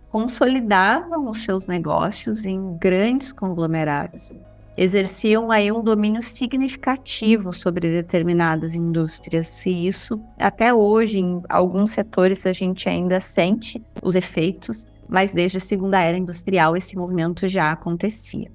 consolidavam 0.10 1.28
os 1.30 1.44
seus 1.44 1.66
negócios 1.66 2.46
em 2.46 2.78
grandes 2.78 3.32
conglomerados 3.32 4.38
exerciam 4.78 5.52
aí 5.52 5.72
um 5.72 5.84
domínio 5.84 6.22
significativo 6.24 7.54
sobre 7.54 7.90
determinadas 7.90 8.74
indústrias. 8.74 9.66
E 9.66 9.88
isso, 9.88 10.20
até 10.40 10.74
hoje, 10.74 11.20
em 11.20 11.42
alguns 11.50 11.92
setores, 11.92 12.46
a 12.46 12.54
gente 12.54 12.90
ainda 12.90 13.20
sente 13.20 13.84
os 14.02 14.16
efeitos, 14.16 14.92
mas 15.08 15.34
desde 15.34 15.58
a 15.58 15.62
Segunda 15.62 16.00
Era 16.00 16.18
Industrial 16.18 16.76
esse 16.76 16.98
movimento 16.98 17.48
já 17.48 17.72
acontecia. 17.72 18.52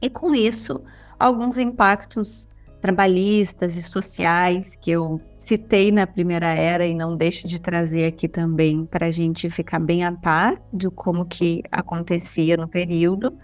E 0.00 0.08
com 0.08 0.34
isso, 0.34 0.80
alguns 1.18 1.58
impactos 1.58 2.48
trabalhistas 2.80 3.76
e 3.76 3.82
sociais 3.82 4.76
que 4.76 4.92
eu 4.92 5.20
citei 5.36 5.90
na 5.90 6.06
primeira 6.06 6.46
era 6.46 6.86
e 6.86 6.94
não 6.94 7.16
deixo 7.16 7.48
de 7.48 7.60
trazer 7.60 8.04
aqui 8.04 8.28
também 8.28 8.86
para 8.86 9.06
a 9.06 9.10
gente 9.10 9.50
ficar 9.50 9.80
bem 9.80 10.04
a 10.04 10.12
par 10.12 10.62
de 10.72 10.88
como 10.88 11.24
que 11.24 11.62
acontecia 11.72 12.56
no 12.56 12.68
período 12.68 13.36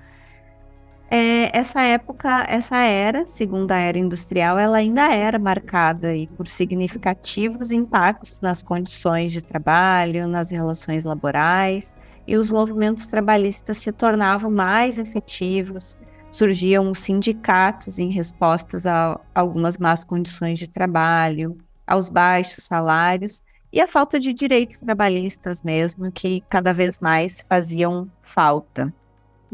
é, 1.10 1.56
essa 1.56 1.82
época, 1.82 2.44
essa 2.48 2.76
era, 2.78 3.26
segunda 3.26 3.76
era 3.76 3.98
industrial, 3.98 4.58
ela 4.58 4.78
ainda 4.78 5.12
era 5.12 5.38
marcada 5.38 6.08
aí 6.08 6.26
por 6.26 6.48
significativos 6.48 7.70
impactos 7.70 8.40
nas 8.40 8.62
condições 8.62 9.32
de 9.32 9.44
trabalho, 9.44 10.26
nas 10.26 10.50
relações 10.50 11.04
laborais, 11.04 11.94
e 12.26 12.36
os 12.36 12.50
movimentos 12.50 13.06
trabalhistas 13.06 13.78
se 13.78 13.92
tornavam 13.92 14.50
mais 14.50 14.98
efetivos, 14.98 15.98
surgiam 16.30 16.92
sindicatos 16.94 17.98
em 17.98 18.10
respostas 18.10 18.86
a 18.86 19.20
algumas 19.34 19.76
más 19.78 20.04
condições 20.04 20.58
de 20.58 20.68
trabalho, 20.68 21.56
aos 21.86 22.08
baixos 22.08 22.64
salários 22.64 23.42
e 23.72 23.80
a 23.80 23.86
falta 23.86 24.18
de 24.18 24.32
direitos 24.32 24.80
trabalhistas 24.80 25.62
mesmo, 25.62 26.10
que 26.10 26.42
cada 26.48 26.72
vez 26.72 26.98
mais 26.98 27.40
faziam 27.40 28.10
falta. 28.22 28.92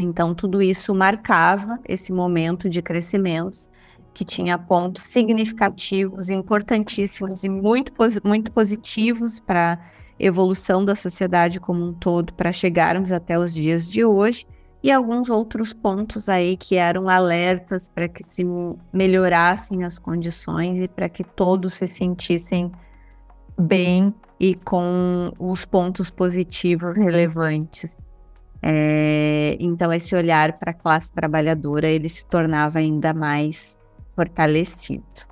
Então, 0.02 0.34
tudo 0.34 0.62
isso 0.62 0.94
marcava 0.94 1.78
esse 1.86 2.10
momento 2.10 2.70
de 2.70 2.80
crescimento 2.80 3.68
que 4.14 4.24
tinha 4.24 4.56
pontos 4.58 5.02
significativos, 5.04 6.30
importantíssimos 6.30 7.44
e 7.44 7.48
muito, 7.48 7.92
muito 8.24 8.50
positivos 8.50 9.38
para 9.38 9.74
a 9.74 9.78
evolução 10.18 10.84
da 10.84 10.94
sociedade 10.94 11.60
como 11.60 11.84
um 11.84 11.92
todo, 11.92 12.32
para 12.32 12.50
chegarmos 12.50 13.12
até 13.12 13.38
os 13.38 13.52
dias 13.52 13.88
de 13.88 14.04
hoje, 14.04 14.46
e 14.82 14.90
alguns 14.90 15.28
outros 15.28 15.74
pontos 15.74 16.30
aí 16.30 16.56
que 16.56 16.76
eram 16.76 17.06
alertas 17.06 17.90
para 17.90 18.08
que 18.08 18.24
se 18.24 18.42
melhorassem 18.90 19.84
as 19.84 19.98
condições 19.98 20.78
e 20.78 20.88
para 20.88 21.08
que 21.10 21.22
todos 21.22 21.74
se 21.74 21.86
sentissem 21.86 22.72
bem 23.58 24.14
e 24.38 24.54
com 24.54 25.30
os 25.38 25.66
pontos 25.66 26.10
positivos 26.10 26.96
relevantes. 26.96 28.09
É, 28.62 29.56
então, 29.58 29.92
esse 29.92 30.14
olhar 30.14 30.58
para 30.58 30.70
a 30.70 30.74
classe 30.74 31.12
trabalhadora 31.12 31.88
ele 31.88 32.08
se 32.08 32.26
tornava 32.26 32.78
ainda 32.78 33.14
mais 33.14 33.78
fortalecido. 34.14 35.30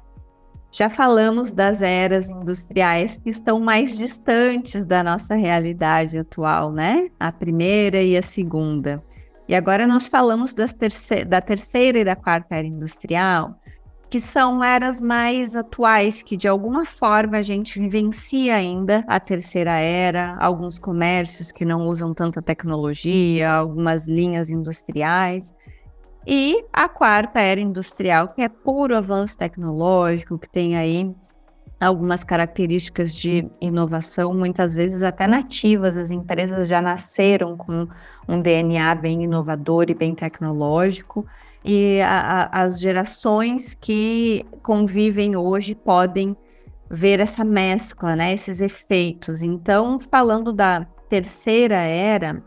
Já 0.70 0.90
falamos 0.90 1.52
das 1.52 1.80
eras 1.80 2.28
industriais 2.28 3.18
que 3.18 3.30
estão 3.30 3.58
mais 3.58 3.96
distantes 3.96 4.84
da 4.84 5.02
nossa 5.02 5.34
realidade 5.34 6.18
atual, 6.18 6.70
né? 6.70 7.08
A 7.18 7.32
primeira 7.32 8.02
e 8.02 8.16
a 8.16 8.22
segunda. 8.22 9.02
E 9.48 9.54
agora 9.54 9.86
nós 9.86 10.06
falamos 10.06 10.52
da 10.52 11.40
terceira 11.40 11.98
e 11.98 12.04
da 12.04 12.14
quarta 12.14 12.54
era 12.54 12.66
industrial, 12.66 13.58
que 14.08 14.20
são 14.20 14.64
eras 14.64 15.00
mais 15.00 15.54
atuais, 15.54 16.22
que 16.22 16.36
de 16.36 16.48
alguma 16.48 16.86
forma 16.86 17.36
a 17.36 17.42
gente 17.42 17.78
vivencia 17.78 18.56
ainda 18.56 19.04
a 19.06 19.20
terceira 19.20 19.72
era, 19.72 20.36
alguns 20.40 20.78
comércios 20.78 21.52
que 21.52 21.64
não 21.64 21.86
usam 21.86 22.14
tanta 22.14 22.40
tecnologia, 22.40 23.50
algumas 23.50 24.06
linhas 24.06 24.48
industriais. 24.48 25.54
E 26.26 26.64
a 26.72 26.88
quarta 26.88 27.40
era 27.40 27.60
industrial, 27.60 28.28
que 28.28 28.42
é 28.42 28.48
puro 28.48 28.96
avanço 28.96 29.36
tecnológico, 29.36 30.38
que 30.38 30.48
tem 30.48 30.76
aí 30.76 31.14
algumas 31.80 32.24
características 32.24 33.14
de 33.14 33.48
inovação, 33.60 34.34
muitas 34.34 34.74
vezes 34.74 35.02
até 35.02 35.26
nativas. 35.26 35.96
As 35.96 36.10
empresas 36.10 36.68
já 36.68 36.80
nasceram 36.80 37.56
com 37.56 37.86
um 38.26 38.40
DNA 38.40 38.94
bem 38.94 39.24
inovador 39.24 39.86
e 39.88 39.94
bem 39.94 40.14
tecnológico. 40.14 41.26
E 41.64 42.00
a, 42.00 42.48
a, 42.50 42.62
as 42.62 42.78
gerações 42.78 43.74
que 43.74 44.46
convivem 44.62 45.36
hoje 45.36 45.74
podem 45.74 46.36
ver 46.90 47.20
essa 47.20 47.44
mescla, 47.44 48.16
né, 48.16 48.32
esses 48.32 48.60
efeitos. 48.60 49.42
Então, 49.42 50.00
falando 50.00 50.52
da 50.52 50.86
terceira 51.08 51.76
era, 51.76 52.42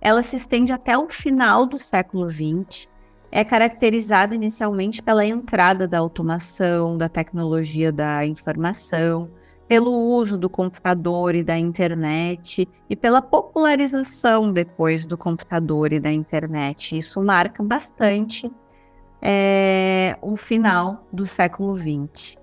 ela 0.00 0.22
se 0.22 0.36
estende 0.36 0.72
até 0.72 0.96
o 0.96 1.08
final 1.08 1.66
do 1.66 1.78
século 1.78 2.30
XX. 2.30 2.88
É 3.32 3.42
caracterizada 3.42 4.34
inicialmente 4.34 5.02
pela 5.02 5.24
entrada 5.24 5.88
da 5.88 5.98
automação, 5.98 6.96
da 6.96 7.08
tecnologia 7.08 7.90
da 7.90 8.24
informação, 8.24 9.30
pelo 9.66 9.92
uso 9.92 10.36
do 10.36 10.48
computador 10.48 11.34
e 11.34 11.42
da 11.42 11.58
internet 11.58 12.68
e 12.88 12.94
pela 12.94 13.22
popularização 13.22 14.52
depois 14.52 15.06
do 15.06 15.16
computador 15.16 15.92
e 15.92 16.00
da 16.00 16.12
internet. 16.12 16.98
Isso 16.98 17.22
marca 17.22 17.62
bastante 17.62 18.50
é, 19.22 20.16
o 20.20 20.36
final 20.36 21.06
do 21.12 21.24
século 21.24 21.74
XX. 21.74 22.36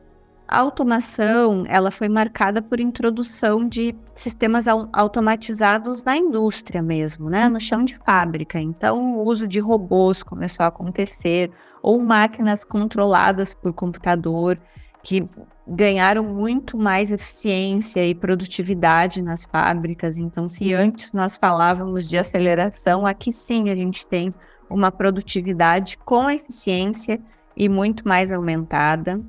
A 0.48 0.60
automação 0.60 1.64
ela 1.68 1.92
foi 1.92 2.10
marcada 2.10 2.62
por 2.62 2.82
introdução 2.82 3.66
de 3.66 3.96
sistemas 4.14 4.66
automatizados 4.68 6.04
na 6.04 6.18
indústria 6.18 6.82
mesmo, 6.82 7.30
né, 7.30 7.48
no 7.48 7.58
chão 7.58 7.86
de 7.86 7.96
fábrica. 7.96 8.60
Então, 8.60 9.16
o 9.16 9.24
uso 9.24 9.48
de 9.48 9.62
robôs 9.62 10.22
começou 10.22 10.66
a 10.66 10.68
acontecer, 10.68 11.50
ou 11.82 12.02
máquinas 12.02 12.66
controladas 12.66 13.54
por 13.54 13.72
computador 13.72 14.60
que 15.04 15.28
ganharam 15.68 16.24
muito 16.24 16.78
mais 16.78 17.12
eficiência 17.12 18.06
e 18.06 18.14
produtividade 18.14 19.22
nas 19.22 19.46
fábricas. 19.46 20.18
Então, 20.18 20.48
se 20.48 20.74
antes 20.74 21.14
nós 21.14 21.38
falávamos 21.38 22.08
de 22.08 22.18
aceleração, 22.18 23.06
aqui 23.06 23.32
sim 23.32 23.70
a 23.70 23.76
gente 23.76 24.06
tem 24.06 24.34
uma 24.70 24.92
produtividade 24.92 25.98
com 25.98 26.30
eficiência 26.30 27.20
e 27.56 27.68
muito 27.68 28.08
mais 28.08 28.32
aumentada 28.32 29.22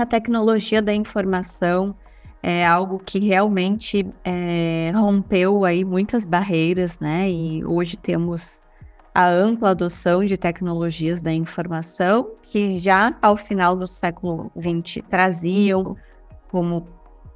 a 0.00 0.06
tecnologia 0.06 0.82
da 0.82 0.94
informação 0.94 1.96
é 2.42 2.66
algo 2.66 2.98
que 2.98 3.18
realmente 3.18 4.06
é, 4.22 4.92
rompeu 4.94 5.64
aí 5.64 5.84
muitas 5.84 6.24
barreiras, 6.24 7.00
né? 7.00 7.30
E 7.30 7.64
hoje 7.64 7.96
temos 7.96 8.60
a 9.16 9.30
ampla 9.30 9.70
adoção 9.70 10.22
de 10.26 10.36
tecnologias 10.36 11.22
da 11.22 11.32
informação 11.32 12.32
que 12.42 12.78
já 12.78 13.16
ao 13.22 13.34
final 13.34 13.74
do 13.74 13.86
século 13.86 14.52
XX 14.54 15.02
traziam 15.08 15.96
como 16.50 16.86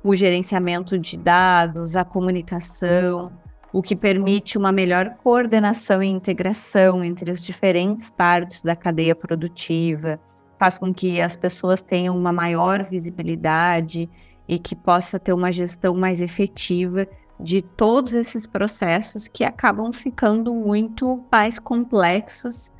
o 0.05 0.14
gerenciamento 0.14 0.99
de 0.99 1.16
dados, 1.16 1.97
a 1.97 2.05
comunicação, 2.05 3.33
o 3.73 3.81
que 3.81 3.97
permite 3.97 4.59
uma 4.59 4.71
melhor 4.71 5.14
coordenação 5.25 6.03
e 6.03 6.09
integração 6.09 7.03
entre 7.03 7.31
as 7.31 7.43
diferentes 7.43 8.11
partes 8.11 8.61
da 8.61 8.77
cadeia 8.77 9.14
produtiva, 9.14 10.21
faz 10.59 10.77
com 10.77 10.93
que 10.93 11.19
as 11.19 11.35
pessoas 11.35 11.83
tenham 11.83 12.14
uma 12.14 12.31
maior 12.31 12.85
visibilidade 12.85 14.07
e 14.47 14.59
que 14.59 14.77
possa 14.77 15.19
ter 15.19 15.33
uma 15.33 15.51
gestão 15.51 15.95
mais 15.95 16.21
efetiva 16.21 17.09
de 17.42 17.62
todos 17.62 18.14
esses 18.14 18.46
processos 18.46 19.26
que 19.29 19.44
acabam 19.44 19.92
ficando 19.92 20.55
muito 20.55 21.24
mais 21.31 21.59
complexos 21.59 22.72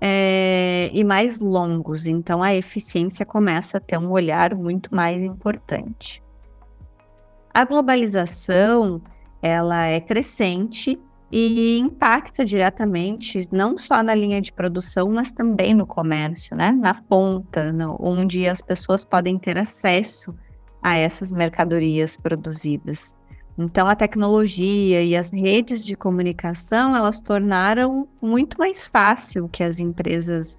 é, 0.00 0.90
e 0.92 1.02
mais 1.04 1.40
longos. 1.40 2.06
Então, 2.06 2.42
a 2.42 2.54
eficiência 2.54 3.24
começa 3.24 3.78
a 3.78 3.80
ter 3.80 3.98
um 3.98 4.10
olhar 4.10 4.54
muito 4.54 4.94
mais 4.94 5.22
importante. 5.22 6.22
A 7.52 7.64
globalização 7.64 9.00
ela 9.40 9.86
é 9.86 10.00
crescente 10.00 11.00
e 11.30 11.78
impacta 11.78 12.44
diretamente 12.44 13.48
não 13.50 13.76
só 13.76 14.02
na 14.02 14.14
linha 14.14 14.40
de 14.40 14.52
produção, 14.52 15.10
mas 15.10 15.32
também 15.32 15.74
no 15.74 15.86
comércio, 15.86 16.56
né? 16.56 16.70
Na 16.72 16.94
ponta, 16.94 17.72
no, 17.72 17.96
onde 17.98 18.46
as 18.46 18.60
pessoas 18.60 19.04
podem 19.04 19.38
ter 19.38 19.58
acesso 19.58 20.34
a 20.82 20.96
essas 20.96 21.32
mercadorias 21.32 22.16
produzidas. 22.16 23.16
Então, 23.58 23.86
a 23.86 23.96
tecnologia 23.96 25.02
e 25.02 25.16
as 25.16 25.30
redes 25.30 25.84
de 25.84 25.96
comunicação, 25.96 26.94
elas 26.94 27.20
tornaram 27.20 28.06
muito 28.20 28.58
mais 28.58 28.86
fácil 28.86 29.48
que 29.48 29.62
as 29.62 29.80
empresas 29.80 30.58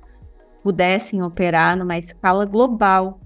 pudessem 0.63 1.21
operar 1.21 1.77
numa 1.77 1.97
escala 1.97 2.43
global 2.45 3.19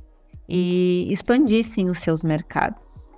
e 0.48 1.08
expandissem 1.10 1.90
os 1.90 2.00
seus 2.00 2.22
mercados. 2.22 3.10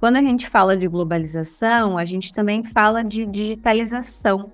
Quando 0.00 0.16
a 0.16 0.22
gente 0.22 0.48
fala 0.48 0.76
de 0.76 0.88
globalização, 0.88 1.98
a 1.98 2.04
gente 2.04 2.32
também 2.32 2.62
fala 2.62 3.04
de 3.04 3.26
digitalização, 3.26 4.50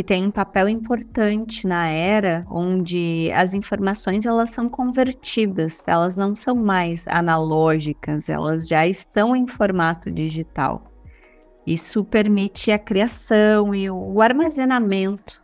que 0.00 0.04
tem 0.04 0.26
um 0.26 0.30
papel 0.30 0.66
importante 0.66 1.66
na 1.66 1.86
era 1.86 2.46
onde 2.50 3.30
as 3.34 3.52
informações 3.52 4.24
elas 4.24 4.48
são 4.48 4.66
convertidas, 4.66 5.86
elas 5.86 6.16
não 6.16 6.34
são 6.34 6.56
mais 6.56 7.06
analógicas, 7.06 8.30
elas 8.30 8.66
já 8.66 8.86
estão 8.86 9.36
em 9.36 9.46
formato 9.46 10.10
digital. 10.10 10.90
Isso 11.66 12.02
permite 12.02 12.72
a 12.72 12.78
criação 12.78 13.74
e 13.74 13.90
o 13.90 14.22
armazenamento 14.22 15.42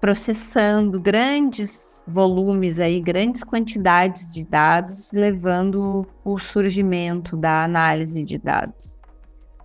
processando 0.00 1.00
grandes 1.00 2.04
volumes 2.06 2.78
aí, 2.78 3.00
grandes 3.00 3.42
quantidades 3.42 4.32
de 4.32 4.44
dados, 4.44 5.10
levando 5.12 6.06
o 6.24 6.38
surgimento 6.38 7.36
da 7.36 7.64
análise 7.64 8.22
de 8.22 8.38
dados. 8.38 8.93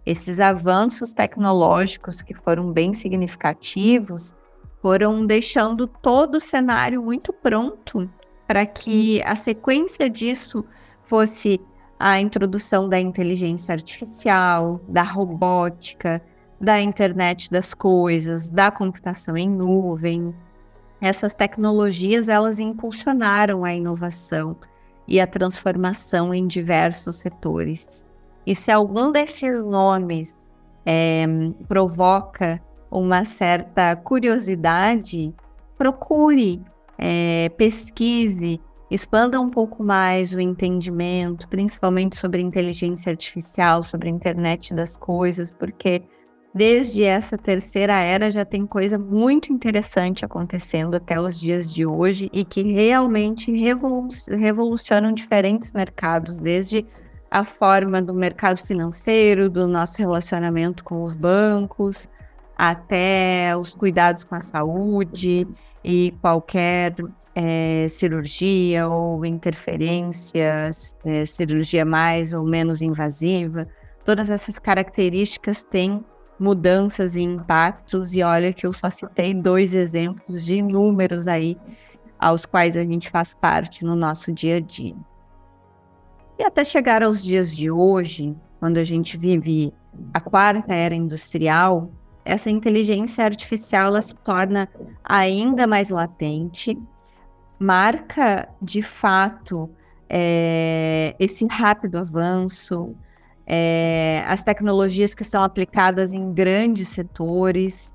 Esses 0.09 0.39
avanços 0.39 1.13
tecnológicos 1.13 2.23
que 2.23 2.33
foram 2.33 2.71
bem 2.71 2.93
significativos 2.93 4.35
foram 4.81 5.23
deixando 5.23 5.85
todo 5.85 6.37
o 6.37 6.41
cenário 6.41 7.03
muito 7.03 7.31
pronto 7.31 8.09
para 8.47 8.65
que 8.65 9.21
a 9.21 9.35
sequência 9.35 10.09
disso 10.09 10.65
fosse 10.99 11.61
a 11.99 12.19
introdução 12.19 12.89
da 12.89 12.99
inteligência 12.99 13.71
artificial, 13.71 14.81
da 14.87 15.03
robótica, 15.03 16.19
da 16.59 16.81
internet 16.81 17.51
das 17.51 17.75
coisas, 17.75 18.49
da 18.49 18.71
computação 18.71 19.37
em 19.37 19.47
nuvem. 19.47 20.33
Essas 20.99 21.35
tecnologias 21.35 22.29
elas 22.29 22.59
impulsionaram 22.59 23.63
a 23.63 23.75
inovação 23.75 24.57
e 25.07 25.19
a 25.19 25.27
transformação 25.27 26.33
em 26.33 26.47
diversos 26.47 27.17
setores. 27.17 28.08
E 28.49 28.55
se 28.55 28.71
algum 28.71 29.11
desses 29.11 29.63
nomes 29.63 30.51
é, 30.83 31.23
provoca 31.67 32.59
uma 32.89 33.23
certa 33.23 33.95
curiosidade, 33.95 35.31
procure, 35.77 36.59
é, 36.97 37.49
pesquise, 37.49 38.59
expanda 38.89 39.39
um 39.39 39.49
pouco 39.49 39.83
mais 39.83 40.33
o 40.33 40.39
entendimento, 40.39 41.47
principalmente 41.47 42.17
sobre 42.17 42.41
inteligência 42.41 43.11
artificial, 43.11 43.83
sobre 43.83 44.09
a 44.09 44.11
internet 44.11 44.73
das 44.73 44.97
coisas, 44.97 45.51
porque 45.51 46.01
desde 46.51 47.03
essa 47.03 47.37
terceira 47.37 47.99
era 47.99 48.31
já 48.31 48.43
tem 48.43 48.65
coisa 48.65 48.97
muito 48.97 49.53
interessante 49.53 50.25
acontecendo 50.25 50.95
até 50.95 51.21
os 51.21 51.39
dias 51.39 51.71
de 51.71 51.85
hoje 51.85 52.31
e 52.33 52.43
que 52.43 52.63
realmente 52.63 53.51
revolucionam 54.27 55.13
diferentes 55.13 55.71
mercados, 55.71 56.39
desde 56.39 56.83
a 57.29 57.43
forma 57.43 58.01
do 58.01 58.13
mercado 58.13 58.57
financeiro, 58.57 59.49
do 59.49 59.67
nosso 59.67 59.97
relacionamento 59.97 60.83
com 60.83 61.03
os 61.03 61.15
bancos, 61.15 62.07
até 62.57 63.55
os 63.55 63.73
cuidados 63.73 64.23
com 64.23 64.35
a 64.35 64.41
saúde 64.41 65.47
e 65.83 66.13
qualquer 66.21 66.95
é, 67.35 67.87
cirurgia 67.87 68.87
ou 68.87 69.25
interferência, 69.25 70.69
é, 71.05 71.25
cirurgia 71.25 71.85
mais 71.85 72.33
ou 72.33 72.43
menos 72.43 72.81
invasiva. 72.81 73.67
Todas 74.03 74.29
essas 74.29 74.57
características 74.57 75.63
têm 75.63 76.03
mudanças 76.39 77.15
e 77.15 77.21
impactos, 77.21 78.15
e 78.15 78.23
olha 78.23 78.53
que 78.53 78.65
eu 78.65 78.73
só 78.73 78.89
citei 78.89 79.33
dois 79.33 79.73
exemplos 79.73 80.45
de 80.45 80.55
inúmeros 80.55 81.27
aí 81.27 81.57
aos 82.17 82.45
quais 82.45 82.75
a 82.75 82.83
gente 82.83 83.09
faz 83.09 83.33
parte 83.33 83.85
no 83.85 83.95
nosso 83.95 84.31
dia 84.31 84.57
a 84.57 84.59
dia. 84.59 84.95
E 86.39 86.43
até 86.43 86.63
chegar 86.63 87.03
aos 87.03 87.21
dias 87.21 87.53
de 87.53 87.69
hoje, 87.69 88.33
quando 88.61 88.77
a 88.77 88.83
gente 88.85 89.17
vive 89.17 89.73
a 90.13 90.21
quarta 90.21 90.73
era 90.73 90.95
industrial, 90.95 91.91
essa 92.23 92.49
inteligência 92.49 93.25
artificial 93.25 93.87
ela 93.87 94.01
se 94.01 94.15
torna 94.15 94.69
ainda 95.03 95.67
mais 95.67 95.89
latente, 95.89 96.79
marca 97.59 98.47
de 98.61 98.81
fato 98.81 99.69
é, 100.07 101.13
esse 101.19 101.45
rápido 101.45 101.97
avanço, 101.97 102.95
é, 103.45 104.23
as 104.25 104.41
tecnologias 104.41 105.13
que 105.13 105.25
são 105.25 105.43
aplicadas 105.43 106.13
em 106.13 106.31
grandes 106.31 106.87
setores, 106.87 107.93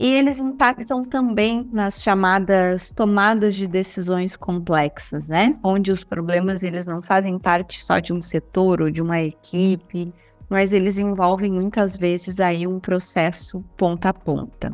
e 0.00 0.12
eles 0.12 0.38
impactam 0.38 1.04
também 1.04 1.68
nas 1.72 2.00
chamadas 2.00 2.92
tomadas 2.92 3.56
de 3.56 3.66
decisões 3.66 4.36
complexas, 4.36 5.26
né? 5.26 5.58
Onde 5.60 5.90
os 5.90 6.04
problemas 6.04 6.62
eles 6.62 6.86
não 6.86 7.02
fazem 7.02 7.36
parte 7.36 7.84
só 7.84 7.98
de 7.98 8.12
um 8.12 8.22
setor 8.22 8.80
ou 8.80 8.90
de 8.90 9.02
uma 9.02 9.20
equipe, 9.20 10.14
mas 10.48 10.72
eles 10.72 10.98
envolvem 10.98 11.50
muitas 11.50 11.96
vezes 11.96 12.38
aí 12.38 12.64
um 12.64 12.78
processo 12.78 13.60
ponta 13.76 14.10
a 14.10 14.14
ponta. 14.14 14.72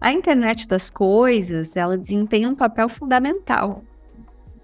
A 0.00 0.12
internet 0.12 0.66
das 0.66 0.90
coisas, 0.90 1.76
ela 1.76 1.96
desempenha 1.96 2.48
um 2.48 2.56
papel 2.56 2.88
fundamental. 2.88 3.84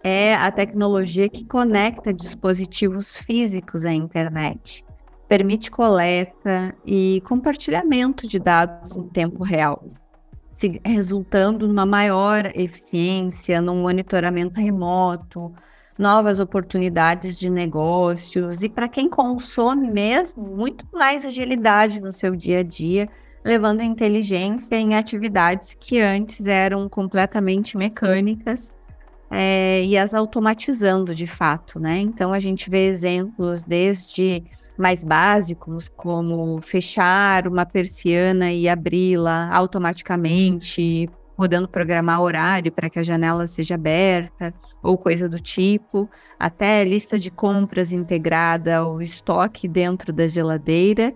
É 0.02 0.34
a 0.34 0.50
tecnologia 0.50 1.28
que 1.28 1.44
conecta 1.44 2.12
dispositivos 2.12 3.14
físicos 3.14 3.84
à 3.84 3.92
internet 3.92 4.84
permite 5.30 5.70
coleta 5.70 6.74
e 6.84 7.22
compartilhamento 7.24 8.26
de 8.26 8.40
dados 8.40 8.96
em 8.96 9.08
tempo 9.10 9.44
real, 9.44 9.84
resultando 10.84 11.68
numa 11.68 11.86
maior 11.86 12.50
eficiência, 12.52 13.60
num 13.60 13.80
monitoramento 13.80 14.60
remoto, 14.60 15.54
novas 15.96 16.40
oportunidades 16.40 17.38
de 17.38 17.48
negócios 17.48 18.64
e 18.64 18.68
para 18.68 18.88
quem 18.88 19.08
consome 19.08 19.88
mesmo, 19.88 20.42
muito 20.42 20.84
mais 20.92 21.24
agilidade 21.24 22.00
no 22.00 22.12
seu 22.12 22.34
dia 22.34 22.58
a 22.58 22.64
dia, 22.64 23.08
levando 23.44 23.82
inteligência 23.82 24.74
em 24.74 24.96
atividades 24.96 25.76
que 25.78 26.00
antes 26.00 26.44
eram 26.44 26.88
completamente 26.88 27.76
mecânicas 27.76 28.74
é, 29.30 29.84
e 29.84 29.96
as 29.96 30.12
automatizando 30.12 31.14
de 31.14 31.28
fato, 31.28 31.78
né? 31.78 32.00
Então 32.00 32.32
a 32.32 32.40
gente 32.40 32.68
vê 32.68 32.88
exemplos 32.88 33.62
desde 33.62 34.42
mais 34.80 35.04
básicos, 35.04 35.88
como 35.88 36.60
fechar 36.60 37.46
uma 37.46 37.66
persiana 37.66 38.52
e 38.52 38.68
abri-la 38.68 39.48
automaticamente, 39.54 41.08
podendo 41.36 41.68
programar 41.68 42.20
horário 42.20 42.72
para 42.72 42.90
que 42.90 42.98
a 42.98 43.02
janela 43.02 43.46
seja 43.46 43.74
aberta, 43.74 44.52
ou 44.82 44.96
coisa 44.96 45.28
do 45.28 45.38
tipo, 45.38 46.08
até 46.38 46.82
lista 46.84 47.18
de 47.18 47.30
compras 47.30 47.92
integrada 47.92 48.84
ou 48.84 49.00
estoque 49.02 49.68
dentro 49.68 50.12
da 50.12 50.26
geladeira, 50.26 51.14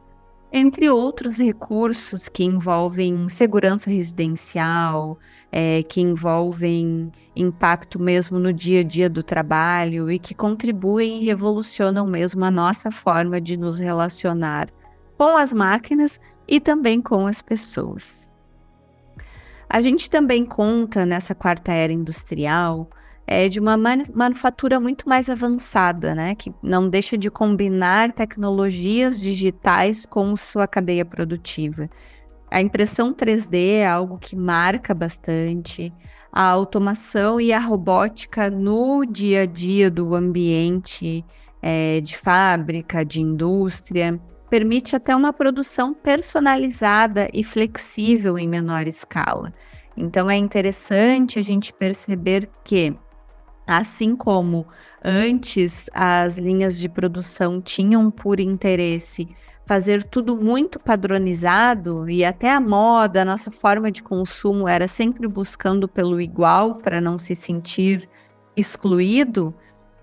entre 0.57 0.89
outros 0.89 1.39
recursos 1.39 2.29
que 2.29 2.45
envolvem 2.45 3.29
segurança 3.29 3.91
residencial, 3.91 5.19
é, 5.51 5.83
que 5.83 6.01
envolvem 6.01 7.11
impacto 7.35 8.01
mesmo 8.01 8.39
no 8.39 8.53
dia 8.53 8.79
a 8.79 8.85
dia 8.85 9.11
do 9.11 9.21
trabalho 9.21 10.09
e 10.09 10.17
que 10.17 10.33
contribuem 10.33 11.21
e 11.21 11.25
revolucionam 11.25 12.07
mesmo 12.07 12.45
a 12.45 12.53
nossa 12.53 12.93
forma 12.93 13.41
de 13.41 13.57
nos 13.57 13.81
relacionar 13.81 14.71
com 15.19 15.37
as 15.37 15.53
máquinas 15.53 16.21
e 16.47 16.61
também 16.61 17.03
com 17.03 17.27
as 17.27 17.43
pessoas. 17.43 18.31
A 19.69 19.83
gente 19.83 20.09
também 20.09 20.45
conta 20.45 21.05
nessa 21.05 21.35
quarta 21.35 21.73
era 21.73 21.93
industrial 21.93 22.89
é 23.27 23.49
de 23.49 23.59
uma 23.59 23.77
manufatura 23.77 24.79
muito 24.79 25.09
mais 25.09 25.31
avançada, 25.31 26.15
né? 26.15 26.35
Que 26.35 26.53
não 26.63 26.89
deixa 26.89 27.17
de 27.17 27.31
combinar 27.31 28.13
tecnologias 28.13 29.21
digitais 29.21 30.05
com 30.05 30.37
sua 30.37 30.67
cadeia 30.67 31.05
produtiva. 31.05 31.89
A 32.51 32.61
impressão 32.61 33.13
3D 33.13 33.79
é 33.79 33.87
algo 33.87 34.19
que 34.19 34.37
marca 34.37 34.95
bastante. 34.95 35.93
A 36.31 36.43
automação 36.43 37.41
e 37.41 37.53
a 37.53 37.59
robótica 37.59 38.51
no 38.51 39.05
dia 39.05 39.43
a 39.43 39.47
dia 39.47 39.91
do 39.91 40.15
ambiente 40.15 41.25
é, 41.63 42.01
de 42.01 42.17
fábrica, 42.17 43.05
de 43.05 43.21
indústria, 43.21 44.21
permite 44.51 44.95
até 44.95 45.17
uma 45.17 45.33
produção 45.33 45.95
personalizada 45.95 47.29
e 47.33 47.43
flexível 47.43 48.39
em 48.39 48.47
menor 48.47 48.87
escala. 48.87 49.51
Então 49.97 50.31
é 50.31 50.37
interessante 50.37 51.39
a 51.39 51.43
gente 51.43 51.73
perceber 51.73 52.49
que 52.63 52.95
Assim 53.67 54.15
como 54.15 54.67
antes 55.03 55.89
as 55.95 56.37
linhas 56.37 56.79
de 56.79 56.89
produção 56.89 57.61
tinham 57.61 58.11
por 58.11 58.39
interesse 58.41 59.29
fazer 59.67 60.05
tudo 60.05 60.37
muito 60.37 60.79
padronizado 60.79 62.09
e 62.09 62.25
até 62.25 62.51
a 62.51 62.61
moda, 62.61 63.23
a 63.23 63.25
nossa 63.25 63.51
forma 63.51 63.91
de 63.91 64.03
consumo 64.03 64.69
era 64.69 64.87
sempre 64.87 65.27
buscando 65.27 65.89
pelo 65.89 66.21
igual 66.21 66.77
para 66.77 67.01
não 67.01 67.19
se 67.19 67.35
sentir 67.35 68.09
excluído, 68.57 69.55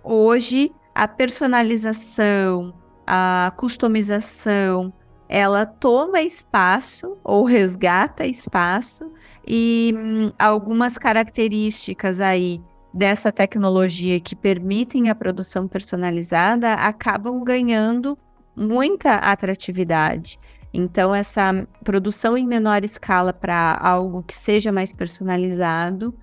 hoje 0.03 0.71
a 0.93 1.07
personalização, 1.07 2.73
a 3.05 3.53
customização, 3.55 4.91
ela 5.29 5.65
toma 5.65 6.21
espaço 6.21 7.17
ou 7.23 7.45
resgata 7.45 8.25
espaço 8.25 9.09
e 9.47 9.93
hum, 9.95 10.31
algumas 10.37 10.97
características 10.97 12.19
aí 12.19 12.61
dessa 12.93 13.31
tecnologia 13.31 14.19
que 14.19 14.35
permitem 14.35 15.09
a 15.09 15.15
produção 15.15 15.67
personalizada 15.67 16.73
acabam 16.73 17.43
ganhando 17.43 18.17
muita 18.55 19.15
atratividade. 19.15 20.39
Então, 20.73 21.13
essa 21.13 21.67
produção 21.83 22.37
em 22.37 22.47
menor 22.47 22.83
escala 22.83 23.33
para 23.33 23.77
algo 23.81 24.23
que 24.23 24.35
seja 24.35 24.71
mais 24.71 24.93
personalizado, 24.93 26.13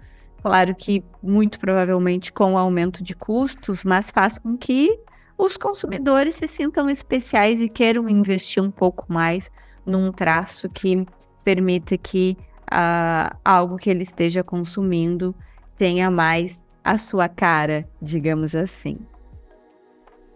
claro 0.42 0.74
que 0.74 1.04
muito 1.22 1.59
provavelmente 1.59 2.33
com 2.33 2.54
o 2.54 2.59
aumento 2.59 3.02
de 3.02 3.14
custos, 3.14 3.85
mas 3.85 4.11
faz 4.11 4.38
com 4.38 4.57
que 4.57 4.98
os 5.37 5.57
consumidores 5.57 6.37
se 6.37 6.48
sintam 6.48 6.88
especiais 6.88 7.61
e 7.61 7.68
queiram 7.68 8.09
investir 8.09 8.62
um 8.62 8.70
pouco 8.70 9.07
mais 9.09 9.50
num 9.87 10.11
traço 10.11 10.68
que 10.68 11.07
permita 11.44 11.96
que 11.96 12.37
uh, 12.72 13.37
algo 13.44 13.76
que 13.76 13.88
ele 13.88 14.02
esteja 14.02 14.42
consumindo 14.42 15.35
tenha 15.78 16.10
mais 16.10 16.66
a 16.84 16.98
sua 16.98 17.28
cara, 17.28 17.88
digamos 18.02 18.54
assim. 18.54 18.98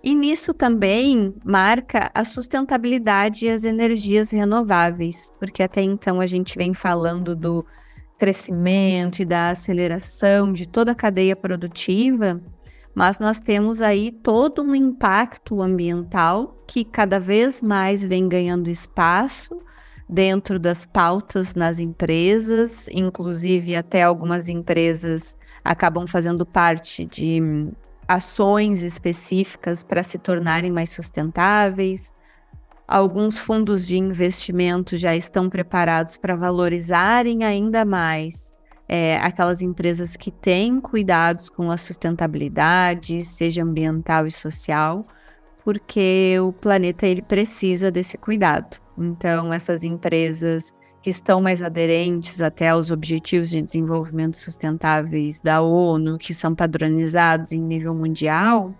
E 0.04 0.14
nisso 0.14 0.52
também 0.54 1.34
marca 1.44 2.10
a 2.14 2.24
sustentabilidade 2.24 3.46
e 3.46 3.50
as 3.50 3.64
energias 3.64 4.30
renováveis, 4.30 5.32
porque 5.38 5.62
até 5.62 5.82
então 5.82 6.20
a 6.20 6.26
gente 6.26 6.56
vem 6.56 6.74
falando 6.74 7.36
do 7.36 7.64
crescimento 8.18 9.20
e 9.20 9.24
da 9.24 9.50
aceleração 9.50 10.52
de 10.52 10.66
toda 10.66 10.92
a 10.92 10.94
cadeia 10.94 11.36
produtiva, 11.36 12.40
mas 12.94 13.18
nós 13.18 13.40
temos 13.40 13.80
aí 13.80 14.10
todo 14.10 14.62
um 14.62 14.74
impacto 14.74 15.62
ambiental 15.62 16.62
que 16.66 16.84
cada 16.84 17.18
vez 17.18 17.62
mais 17.62 18.04
vem 18.04 18.28
ganhando 18.28 18.68
espaço 18.68 19.56
dentro 20.08 20.58
das 20.58 20.84
pautas 20.84 21.54
nas 21.54 21.78
empresas, 21.78 22.88
inclusive 22.88 23.76
até 23.76 24.02
algumas 24.02 24.48
empresas 24.48 25.36
acabam 25.64 26.06
fazendo 26.06 26.44
parte 26.44 27.04
de 27.04 27.40
ações 28.06 28.82
específicas 28.82 29.84
para 29.84 30.02
se 30.02 30.18
tornarem 30.18 30.70
mais 30.70 30.90
sustentáveis. 30.90 32.14
Alguns 32.86 33.38
fundos 33.38 33.86
de 33.86 33.96
investimento 33.96 34.96
já 34.96 35.16
estão 35.16 35.48
preparados 35.48 36.16
para 36.16 36.36
valorizarem 36.36 37.44
ainda 37.44 37.84
mais 37.84 38.52
é, 38.94 39.16
aquelas 39.16 39.62
empresas 39.62 40.16
que 40.16 40.30
têm 40.30 40.78
cuidados 40.78 41.48
com 41.48 41.70
a 41.70 41.78
sustentabilidade, 41.78 43.24
seja 43.24 43.62
ambiental 43.62 44.26
e 44.26 44.30
social, 44.30 45.06
porque 45.64 46.36
o 46.38 46.52
planeta 46.52 47.06
ele 47.06 47.22
precisa 47.22 47.90
desse 47.90 48.18
cuidado. 48.18 48.81
Então, 48.96 49.52
essas 49.52 49.84
empresas 49.84 50.74
que 51.02 51.10
estão 51.10 51.40
mais 51.40 51.60
aderentes 51.60 52.40
até 52.40 52.68
aos 52.68 52.90
objetivos 52.90 53.50
de 53.50 53.60
desenvolvimento 53.60 54.36
sustentáveis 54.36 55.40
da 55.40 55.60
ONU, 55.60 56.16
que 56.16 56.32
são 56.32 56.54
padronizados 56.54 57.52
em 57.52 57.60
nível 57.60 57.94
mundial, 57.94 58.72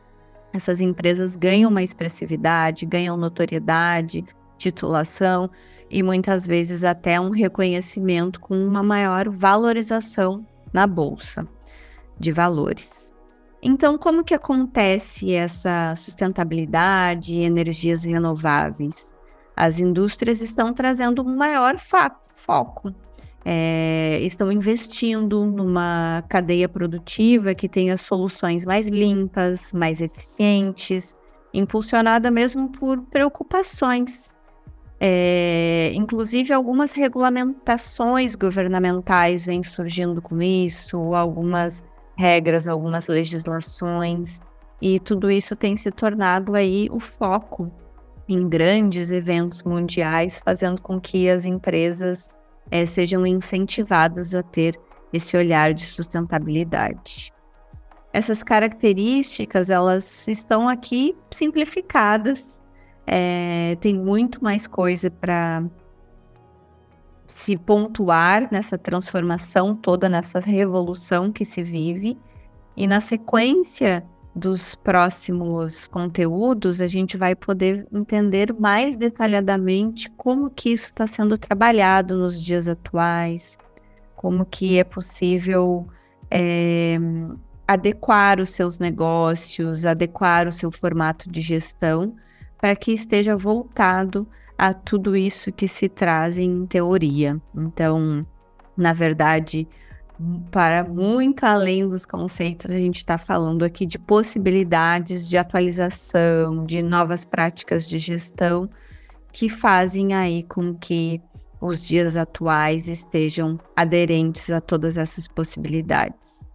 essas 0.53 0.81
empresas 0.81 1.35
ganham 1.35 1.71
uma 1.71 1.83
expressividade, 1.83 2.87
ganham 2.87 3.17
notoriedade, 3.17 4.25
titulação 4.57 5.51
e 5.91 6.03
muitas 6.03 6.47
vezes 6.47 6.85
até 6.85 7.21
um 7.21 7.31
reconhecimento 7.31 8.39
com 8.41 8.55
uma 8.55 8.83
maior 8.83 9.29
valorização 9.29 10.47
na 10.73 10.87
bolsa 10.87 11.47
de 12.19 12.31
valores. 12.31 13.13
Então, 13.63 13.97
como 13.97 14.25
que 14.25 14.35
acontece 14.35 15.35
essa 15.35 15.95
sustentabilidade 15.97 17.35
e 17.35 17.45
energias 17.45 18.05
renováveis? 18.05 19.15
As 19.57 19.79
indústrias 19.79 20.41
estão 20.41 20.73
trazendo 20.73 21.23
um 21.23 21.37
maior 21.37 21.77
foco. 21.79 22.95
é, 23.45 24.21
estão 24.23 24.53
investindo 24.53 25.45
numa 25.45 26.23
cadeia 26.29 26.69
produtiva 26.69 27.55
que 27.55 27.69
tenha 27.69 27.97
soluções 27.97 28.65
mais 28.65 28.87
limpas, 28.87 29.73
mais 29.73 30.01
eficientes, 30.01 31.17
impulsionada 31.53 32.31
mesmo 32.31 32.71
por 32.71 33.03
preocupações. 33.03 34.33
É, 35.01 35.91
inclusive, 35.95 36.53
algumas 36.53 36.93
regulamentações 36.93 38.37
governamentais 38.37 39.45
vêm 39.45 39.63
surgindo 39.65 40.23
com 40.23 40.41
isso, 40.41 40.97
algumas 41.13 41.83
regras, 42.17 42.69
algumas 42.69 43.09
legislações, 43.09 44.41
e 44.81 45.01
tudo 45.01 45.31
isso 45.31 45.57
tem 45.57 45.77
se 45.77 45.91
tornado 45.91 46.55
aí 46.55 46.89
o 46.93 47.01
foco 47.01 47.73
em 48.33 48.49
grandes 48.49 49.11
eventos 49.11 49.63
mundiais, 49.63 50.41
fazendo 50.45 50.81
com 50.81 51.01
que 51.01 51.29
as 51.29 51.45
empresas 51.45 52.31
é, 52.71 52.87
sejam 52.87 53.27
incentivadas 53.27 54.35
a 54.35 54.43
ter 54.43 54.79
esse 55.13 55.37
olhar 55.37 55.75
de 55.75 55.85
sustentabilidade. 55.85 57.33
Essas 58.13 58.43
características, 58.43 59.71
elas 59.71 60.27
estão 60.29 60.69
aqui 60.69 61.17
simplificadas, 61.31 62.63
é, 63.07 63.77
tem 63.81 63.95
muito 63.95 64.43
mais 64.43 64.67
coisa 64.67 65.11
para 65.11 65.65
se 67.27 67.57
pontuar 67.57 68.49
nessa 68.53 68.77
transformação 68.77 69.75
toda, 69.75 70.09
nessa 70.09 70.39
revolução 70.41 71.33
que 71.33 71.45
se 71.45 71.63
vive, 71.63 72.19
e 72.77 72.87
na 72.87 73.01
sequência 73.01 74.05
dos 74.35 74.75
próximos 74.75 75.87
conteúdos, 75.87 76.81
a 76.81 76.87
gente 76.87 77.17
vai 77.17 77.35
poder 77.35 77.87
entender 77.93 78.55
mais 78.59 78.97
detalhadamente 78.97 80.11
como 80.17 80.51
que 80.51 80.71
isso 80.71 80.87
está 80.87 81.07
sendo 81.07 81.37
trabalhado 81.37 82.17
nos 82.17 82.43
dias 82.43 82.67
atuais, 82.67 83.59
como 84.17 84.47
que 84.47 84.79
é 84.79 84.85
possível 84.85 85.87
é, 86.31 86.97
adequar 87.69 88.41
os 88.41 88.51
seus 88.51 88.79
negócios, 88.79 89.85
adequar 89.85 90.49
o 90.49 90.53
seu 90.53 90.71
formato 90.71 91.31
de 91.31 91.43
gestão 91.43 92.17
para 92.59 92.75
que 92.75 92.93
esteja 92.93 93.37
voltado 93.37 94.27
a 94.57 94.73
tudo 94.73 95.17
isso 95.17 95.53
que 95.53 95.67
se 95.67 95.89
traz 95.89 96.39
em 96.39 96.65
teoria. 96.67 97.41
Então, 97.55 98.27
na 98.77 98.93
verdade, 98.93 99.69
para 100.51 100.85
muito 100.85 101.45
além 101.45 101.89
dos 101.89 102.05
conceitos, 102.05 102.71
a 102.71 102.79
gente 102.79 102.99
está 102.99 103.17
falando 103.19 103.65
aqui 103.65 103.87
de 103.87 103.99
possibilidades 103.99 105.29
de 105.29 105.37
atualização, 105.37 106.65
de 106.65 106.83
novas 106.83 107.25
práticas 107.25 107.89
de 107.89 107.99
gestão 107.99 108.69
que 109.33 109.49
fazem 109.49 110.15
aí 110.15 110.43
com 110.43 110.75
que 110.75 111.21
os 111.61 111.83
dias 111.83 112.17
atuais 112.17 112.89
estejam 112.89 113.59
aderentes 113.75 114.51
a 114.51 114.61
todas 114.61 114.97
essas 114.97 115.27
possibilidades. 115.29 116.49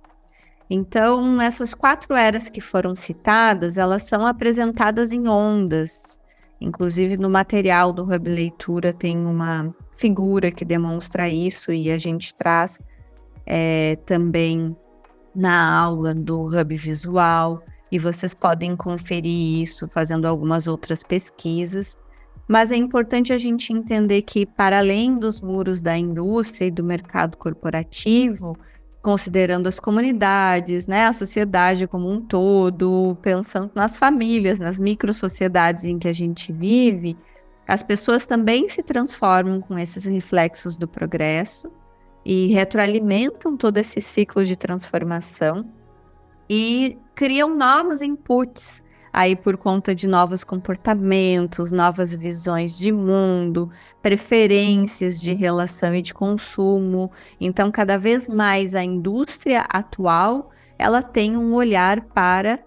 Então, 0.69 1.41
essas 1.41 1.73
quatro 1.73 2.13
eras 2.13 2.49
que 2.49 2.59
foram 2.59 2.93
citadas, 2.95 3.77
elas 3.77 4.03
são 4.03 4.25
apresentadas 4.25 5.13
em 5.13 5.27
ondas. 5.27 6.19
Inclusive, 6.59 7.17
no 7.17 7.29
material 7.29 7.93
do 7.93 8.03
Hub 8.03 8.29
Leitura 8.29 8.91
tem 8.91 9.17
uma 9.17 9.73
figura 9.95 10.51
que 10.51 10.65
demonstra 10.65 11.29
isso 11.29 11.71
e 11.71 11.89
a 11.89 11.97
gente 11.97 12.35
traz 12.35 12.81
é, 13.47 13.95
também 14.05 14.75
na 15.33 15.79
aula 15.79 16.13
do 16.13 16.47
Hub 16.47 16.75
Visual, 16.75 17.63
e 17.89 17.97
vocês 17.97 18.33
podem 18.33 18.75
conferir 18.75 19.61
isso 19.61 19.87
fazendo 19.87 20.25
algumas 20.25 20.67
outras 20.67 21.03
pesquisas. 21.03 21.97
Mas 22.47 22.71
é 22.71 22.75
importante 22.75 23.31
a 23.31 23.37
gente 23.37 23.71
entender 23.71 24.21
que, 24.21 24.45
para 24.45 24.79
além 24.79 25.17
dos 25.17 25.41
muros 25.41 25.81
da 25.81 25.97
indústria 25.97 26.67
e 26.67 26.71
do 26.71 26.83
mercado 26.83 27.37
corporativo, 27.37 28.57
considerando 29.01 29.67
as 29.67 29.79
comunidades, 29.79 30.87
né, 30.87 31.05
a 31.05 31.13
sociedade 31.13 31.87
como 31.87 32.09
um 32.09 32.21
todo, 32.21 33.17
pensando 33.21 33.71
nas 33.73 33.97
famílias, 33.97 34.59
nas 34.59 34.77
micro-sociedades 34.77 35.85
em 35.85 35.97
que 35.97 36.07
a 36.07 36.13
gente 36.13 36.51
vive, 36.51 37.17
as 37.67 37.83
pessoas 37.83 38.25
também 38.25 38.67
se 38.67 38.81
transformam 38.83 39.61
com 39.61 39.77
esses 39.77 40.05
reflexos 40.05 40.77
do 40.77 40.87
progresso 40.87 41.71
e 42.29 42.47
retroalimentam 42.47 43.55
todo 43.55 43.77
esse 43.77 44.01
ciclo 44.01 44.43
de 44.43 44.57
transformação 44.57 45.65
e 46.49 46.97
criam 47.15 47.55
novos 47.55 48.01
inputs 48.01 48.83
aí 49.13 49.33
por 49.33 49.55
conta 49.55 49.95
de 49.95 50.09
novos 50.09 50.43
comportamentos, 50.43 51.71
novas 51.71 52.13
visões 52.13 52.77
de 52.77 52.91
mundo, 52.91 53.71
preferências 54.01 55.21
de 55.21 55.33
relação 55.33 55.95
e 55.95 56.01
de 56.01 56.13
consumo. 56.13 57.09
Então, 57.39 57.71
cada 57.71 57.97
vez 57.97 58.27
mais 58.27 58.75
a 58.75 58.83
indústria 58.83 59.61
atual, 59.61 60.51
ela 60.77 61.01
tem 61.01 61.37
um 61.37 61.53
olhar 61.53 62.01
para 62.01 62.59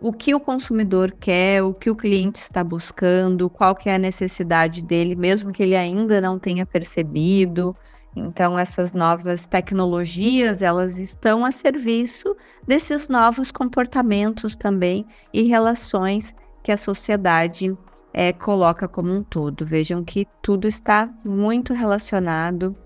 o 0.00 0.12
que 0.12 0.32
o 0.36 0.38
consumidor 0.38 1.16
quer, 1.18 1.64
o 1.64 1.74
que 1.74 1.90
o 1.90 1.96
cliente 1.96 2.38
está 2.38 2.62
buscando, 2.62 3.50
qual 3.50 3.74
que 3.74 3.90
é 3.90 3.96
a 3.96 3.98
necessidade 3.98 4.80
dele, 4.80 5.16
mesmo 5.16 5.50
que 5.50 5.64
ele 5.64 5.74
ainda 5.74 6.20
não 6.20 6.38
tenha 6.38 6.64
percebido. 6.64 7.74
Então, 8.14 8.58
essas 8.58 8.92
novas 8.92 9.46
tecnologias, 9.46 10.62
elas 10.62 10.98
estão 10.98 11.44
a 11.44 11.52
serviço 11.52 12.36
desses 12.66 13.08
novos 13.08 13.52
comportamentos 13.52 14.56
também 14.56 15.06
e 15.32 15.42
relações 15.42 16.34
que 16.62 16.72
a 16.72 16.76
sociedade 16.76 17.76
é, 18.12 18.32
coloca 18.32 18.88
como 18.88 19.12
um 19.12 19.22
todo. 19.22 19.64
Vejam 19.64 20.02
que 20.04 20.26
tudo 20.42 20.66
está 20.66 21.08
muito 21.24 21.72
relacionado 21.72 22.76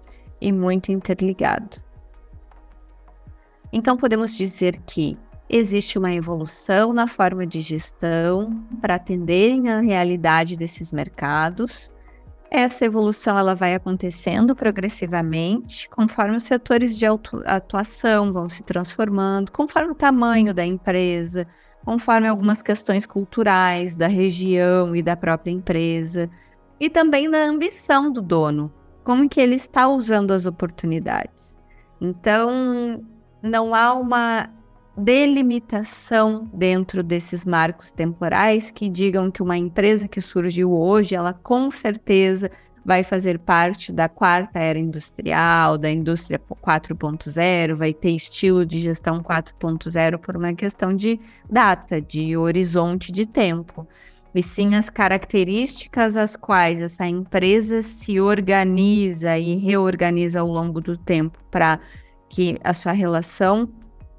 e 0.40 0.52
muito 0.52 0.92
interligado. 0.92 1.82
Então, 3.72 3.96
podemos 3.96 4.36
dizer 4.36 4.78
que 4.86 5.18
existe 5.48 5.98
uma 5.98 6.12
evolução 6.12 6.92
na 6.92 7.06
forma 7.06 7.46
de 7.46 7.60
gestão 7.60 8.62
para 8.80 8.96
atenderem 8.96 9.70
à 9.70 9.80
realidade 9.80 10.56
desses 10.56 10.92
mercados 10.92 11.93
essa 12.56 12.84
evolução 12.84 13.36
ela 13.36 13.54
vai 13.54 13.74
acontecendo 13.74 14.54
progressivamente, 14.54 15.88
conforme 15.88 16.36
os 16.36 16.44
setores 16.44 16.96
de 16.96 17.04
atuação 17.44 18.32
vão 18.32 18.48
se 18.48 18.62
transformando, 18.62 19.50
conforme 19.50 19.90
o 19.90 19.94
tamanho 19.94 20.54
da 20.54 20.64
empresa, 20.64 21.48
conforme 21.84 22.28
algumas 22.28 22.62
questões 22.62 23.04
culturais 23.06 23.96
da 23.96 24.06
região 24.06 24.94
e 24.94 25.02
da 25.02 25.16
própria 25.16 25.50
empresa, 25.50 26.30
e 26.78 26.88
também 26.88 27.28
da 27.28 27.44
ambição 27.44 28.10
do 28.10 28.22
dono, 28.22 28.72
como 29.02 29.28
que 29.28 29.40
ele 29.40 29.56
está 29.56 29.88
usando 29.88 30.30
as 30.30 30.46
oportunidades. 30.46 31.58
Então, 32.00 33.04
não 33.42 33.74
há 33.74 33.92
uma 33.94 34.48
delimitação 34.96 36.48
dentro 36.52 37.02
desses 37.02 37.44
marcos 37.44 37.90
temporais 37.90 38.70
que 38.70 38.88
digam 38.88 39.30
que 39.30 39.42
uma 39.42 39.56
empresa 39.56 40.06
que 40.06 40.20
surgiu 40.20 40.72
hoje, 40.72 41.14
ela 41.14 41.32
com 41.32 41.70
certeza 41.70 42.50
vai 42.84 43.02
fazer 43.02 43.38
parte 43.38 43.92
da 43.92 44.08
quarta 44.08 44.58
era 44.58 44.78
industrial, 44.78 45.78
da 45.78 45.90
indústria 45.90 46.38
4.0, 46.38 47.74
vai 47.74 47.94
ter 47.94 48.10
estilo 48.10 48.64
de 48.66 48.80
gestão 48.80 49.22
4.0 49.22 50.18
por 50.18 50.36
uma 50.36 50.52
questão 50.52 50.94
de 50.94 51.18
data, 51.50 52.00
de 52.00 52.36
horizonte 52.36 53.10
de 53.10 53.24
tempo. 53.24 53.88
E 54.34 54.42
sim 54.42 54.74
as 54.74 54.90
características 54.90 56.16
às 56.16 56.36
quais 56.36 56.80
essa 56.80 57.06
empresa 57.06 57.82
se 57.82 58.20
organiza 58.20 59.38
e 59.38 59.54
reorganiza 59.56 60.40
ao 60.40 60.48
longo 60.48 60.80
do 60.80 60.96
tempo 60.96 61.38
para 61.50 61.80
que 62.28 62.58
a 62.62 62.74
sua 62.74 62.92
relação 62.92 63.68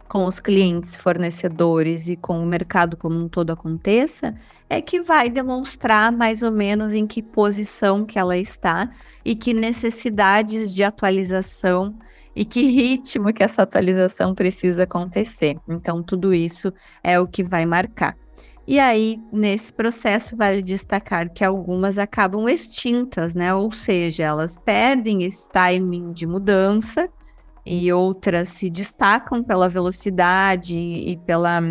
com 0.07 0.25
os 0.25 0.39
clientes, 0.39 0.95
fornecedores 0.95 2.07
e 2.07 2.15
com 2.15 2.41
o 2.41 2.45
mercado 2.45 2.95
como 2.95 3.19
um 3.19 3.27
todo 3.27 3.51
aconteça, 3.51 4.35
é 4.69 4.81
que 4.81 5.01
vai 5.01 5.29
demonstrar 5.29 6.11
mais 6.11 6.41
ou 6.41 6.51
menos 6.51 6.93
em 6.93 7.05
que 7.07 7.21
posição 7.21 8.05
que 8.05 8.17
ela 8.17 8.37
está 8.37 8.89
e 9.23 9.35
que 9.35 9.53
necessidades 9.53 10.73
de 10.73 10.83
atualização 10.83 11.97
e 12.35 12.43
que 12.43 12.61
ritmo 12.69 13.33
que 13.33 13.43
essa 13.43 13.63
atualização 13.63 14.35
precisa 14.35 14.83
acontecer. 14.83 15.57
Então, 15.67 16.03
tudo 16.03 16.33
isso 16.33 16.71
é 17.03 17.19
o 17.19 17.27
que 17.27 17.43
vai 17.43 17.65
marcar. 17.65 18.15
E 18.67 18.79
aí, 18.79 19.21
nesse 19.31 19.71
processo, 19.71 20.35
vale 20.35 20.61
destacar 20.61 21.31
que 21.31 21.43
algumas 21.43 21.99
acabam 21.99 22.49
extintas, 22.49 23.35
né? 23.35 23.53
Ou 23.53 23.71
seja, 23.71 24.23
elas 24.23 24.57
perdem 24.57 25.23
esse 25.23 25.47
timing 25.49 26.11
de 26.13 26.25
mudança 26.25 27.07
e 27.66 27.91
outras 27.91 28.49
se 28.49 28.70
destacam 28.70 29.43
pela 29.43 29.68
velocidade 29.68 30.78
e 30.78 31.18
pela 31.26 31.61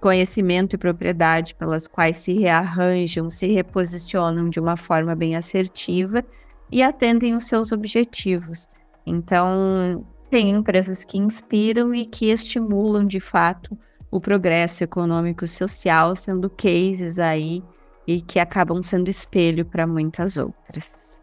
conhecimento 0.00 0.74
e 0.74 0.78
propriedade 0.78 1.54
pelas 1.54 1.86
quais 1.86 2.16
se 2.16 2.32
rearranjam, 2.32 3.30
se 3.30 3.46
reposicionam 3.46 4.50
de 4.50 4.58
uma 4.58 4.76
forma 4.76 5.14
bem 5.14 5.36
assertiva 5.36 6.24
e 6.70 6.82
atendem 6.82 7.36
os 7.36 7.44
seus 7.44 7.70
objetivos. 7.70 8.68
Então, 9.06 10.04
tem 10.28 10.50
empresas 10.50 11.04
que 11.04 11.18
inspiram 11.18 11.94
e 11.94 12.04
que 12.04 12.30
estimulam 12.30 13.06
de 13.06 13.20
fato 13.20 13.78
o 14.10 14.20
progresso 14.20 14.82
econômico 14.82 15.44
e 15.44 15.48
social, 15.48 16.16
sendo 16.16 16.50
cases 16.50 17.18
aí 17.18 17.62
e 18.06 18.20
que 18.20 18.40
acabam 18.40 18.82
sendo 18.82 19.08
espelho 19.08 19.64
para 19.64 19.86
muitas 19.86 20.36
outras. 20.36 21.22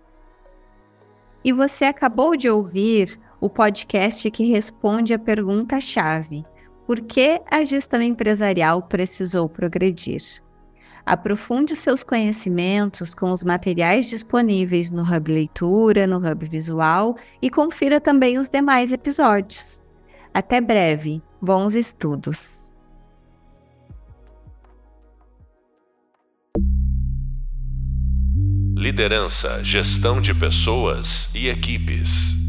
E 1.43 1.51
você 1.51 1.85
acabou 1.85 2.35
de 2.35 2.49
ouvir 2.49 3.19
o 3.39 3.49
podcast 3.49 4.29
que 4.31 4.45
responde 4.45 5.13
a 5.13 5.19
pergunta-chave: 5.19 6.43
por 6.85 7.01
que 7.01 7.41
a 7.49 7.63
gestão 7.63 8.01
empresarial 8.01 8.81
precisou 8.81 9.47
progredir? 9.47 10.41
Aprofunde 11.05 11.75
seus 11.75 12.03
conhecimentos 12.03 13.15
com 13.15 13.31
os 13.31 13.43
materiais 13.43 14.09
disponíveis 14.09 14.91
no 14.91 15.01
Hub 15.01 15.31
Leitura, 15.31 16.05
no 16.05 16.17
Hub 16.17 16.45
Visual 16.45 17.15
e 17.41 17.49
confira 17.49 17.99
também 17.99 18.37
os 18.37 18.49
demais 18.49 18.91
episódios. 18.91 19.81
Até 20.33 20.61
breve, 20.61 21.21
bons 21.41 21.73
estudos! 21.73 22.73
Liderança, 28.75 29.63
gestão 29.63 30.21
de 30.21 30.33
pessoas 30.33 31.29
e 31.35 31.49
equipes. 31.49 32.48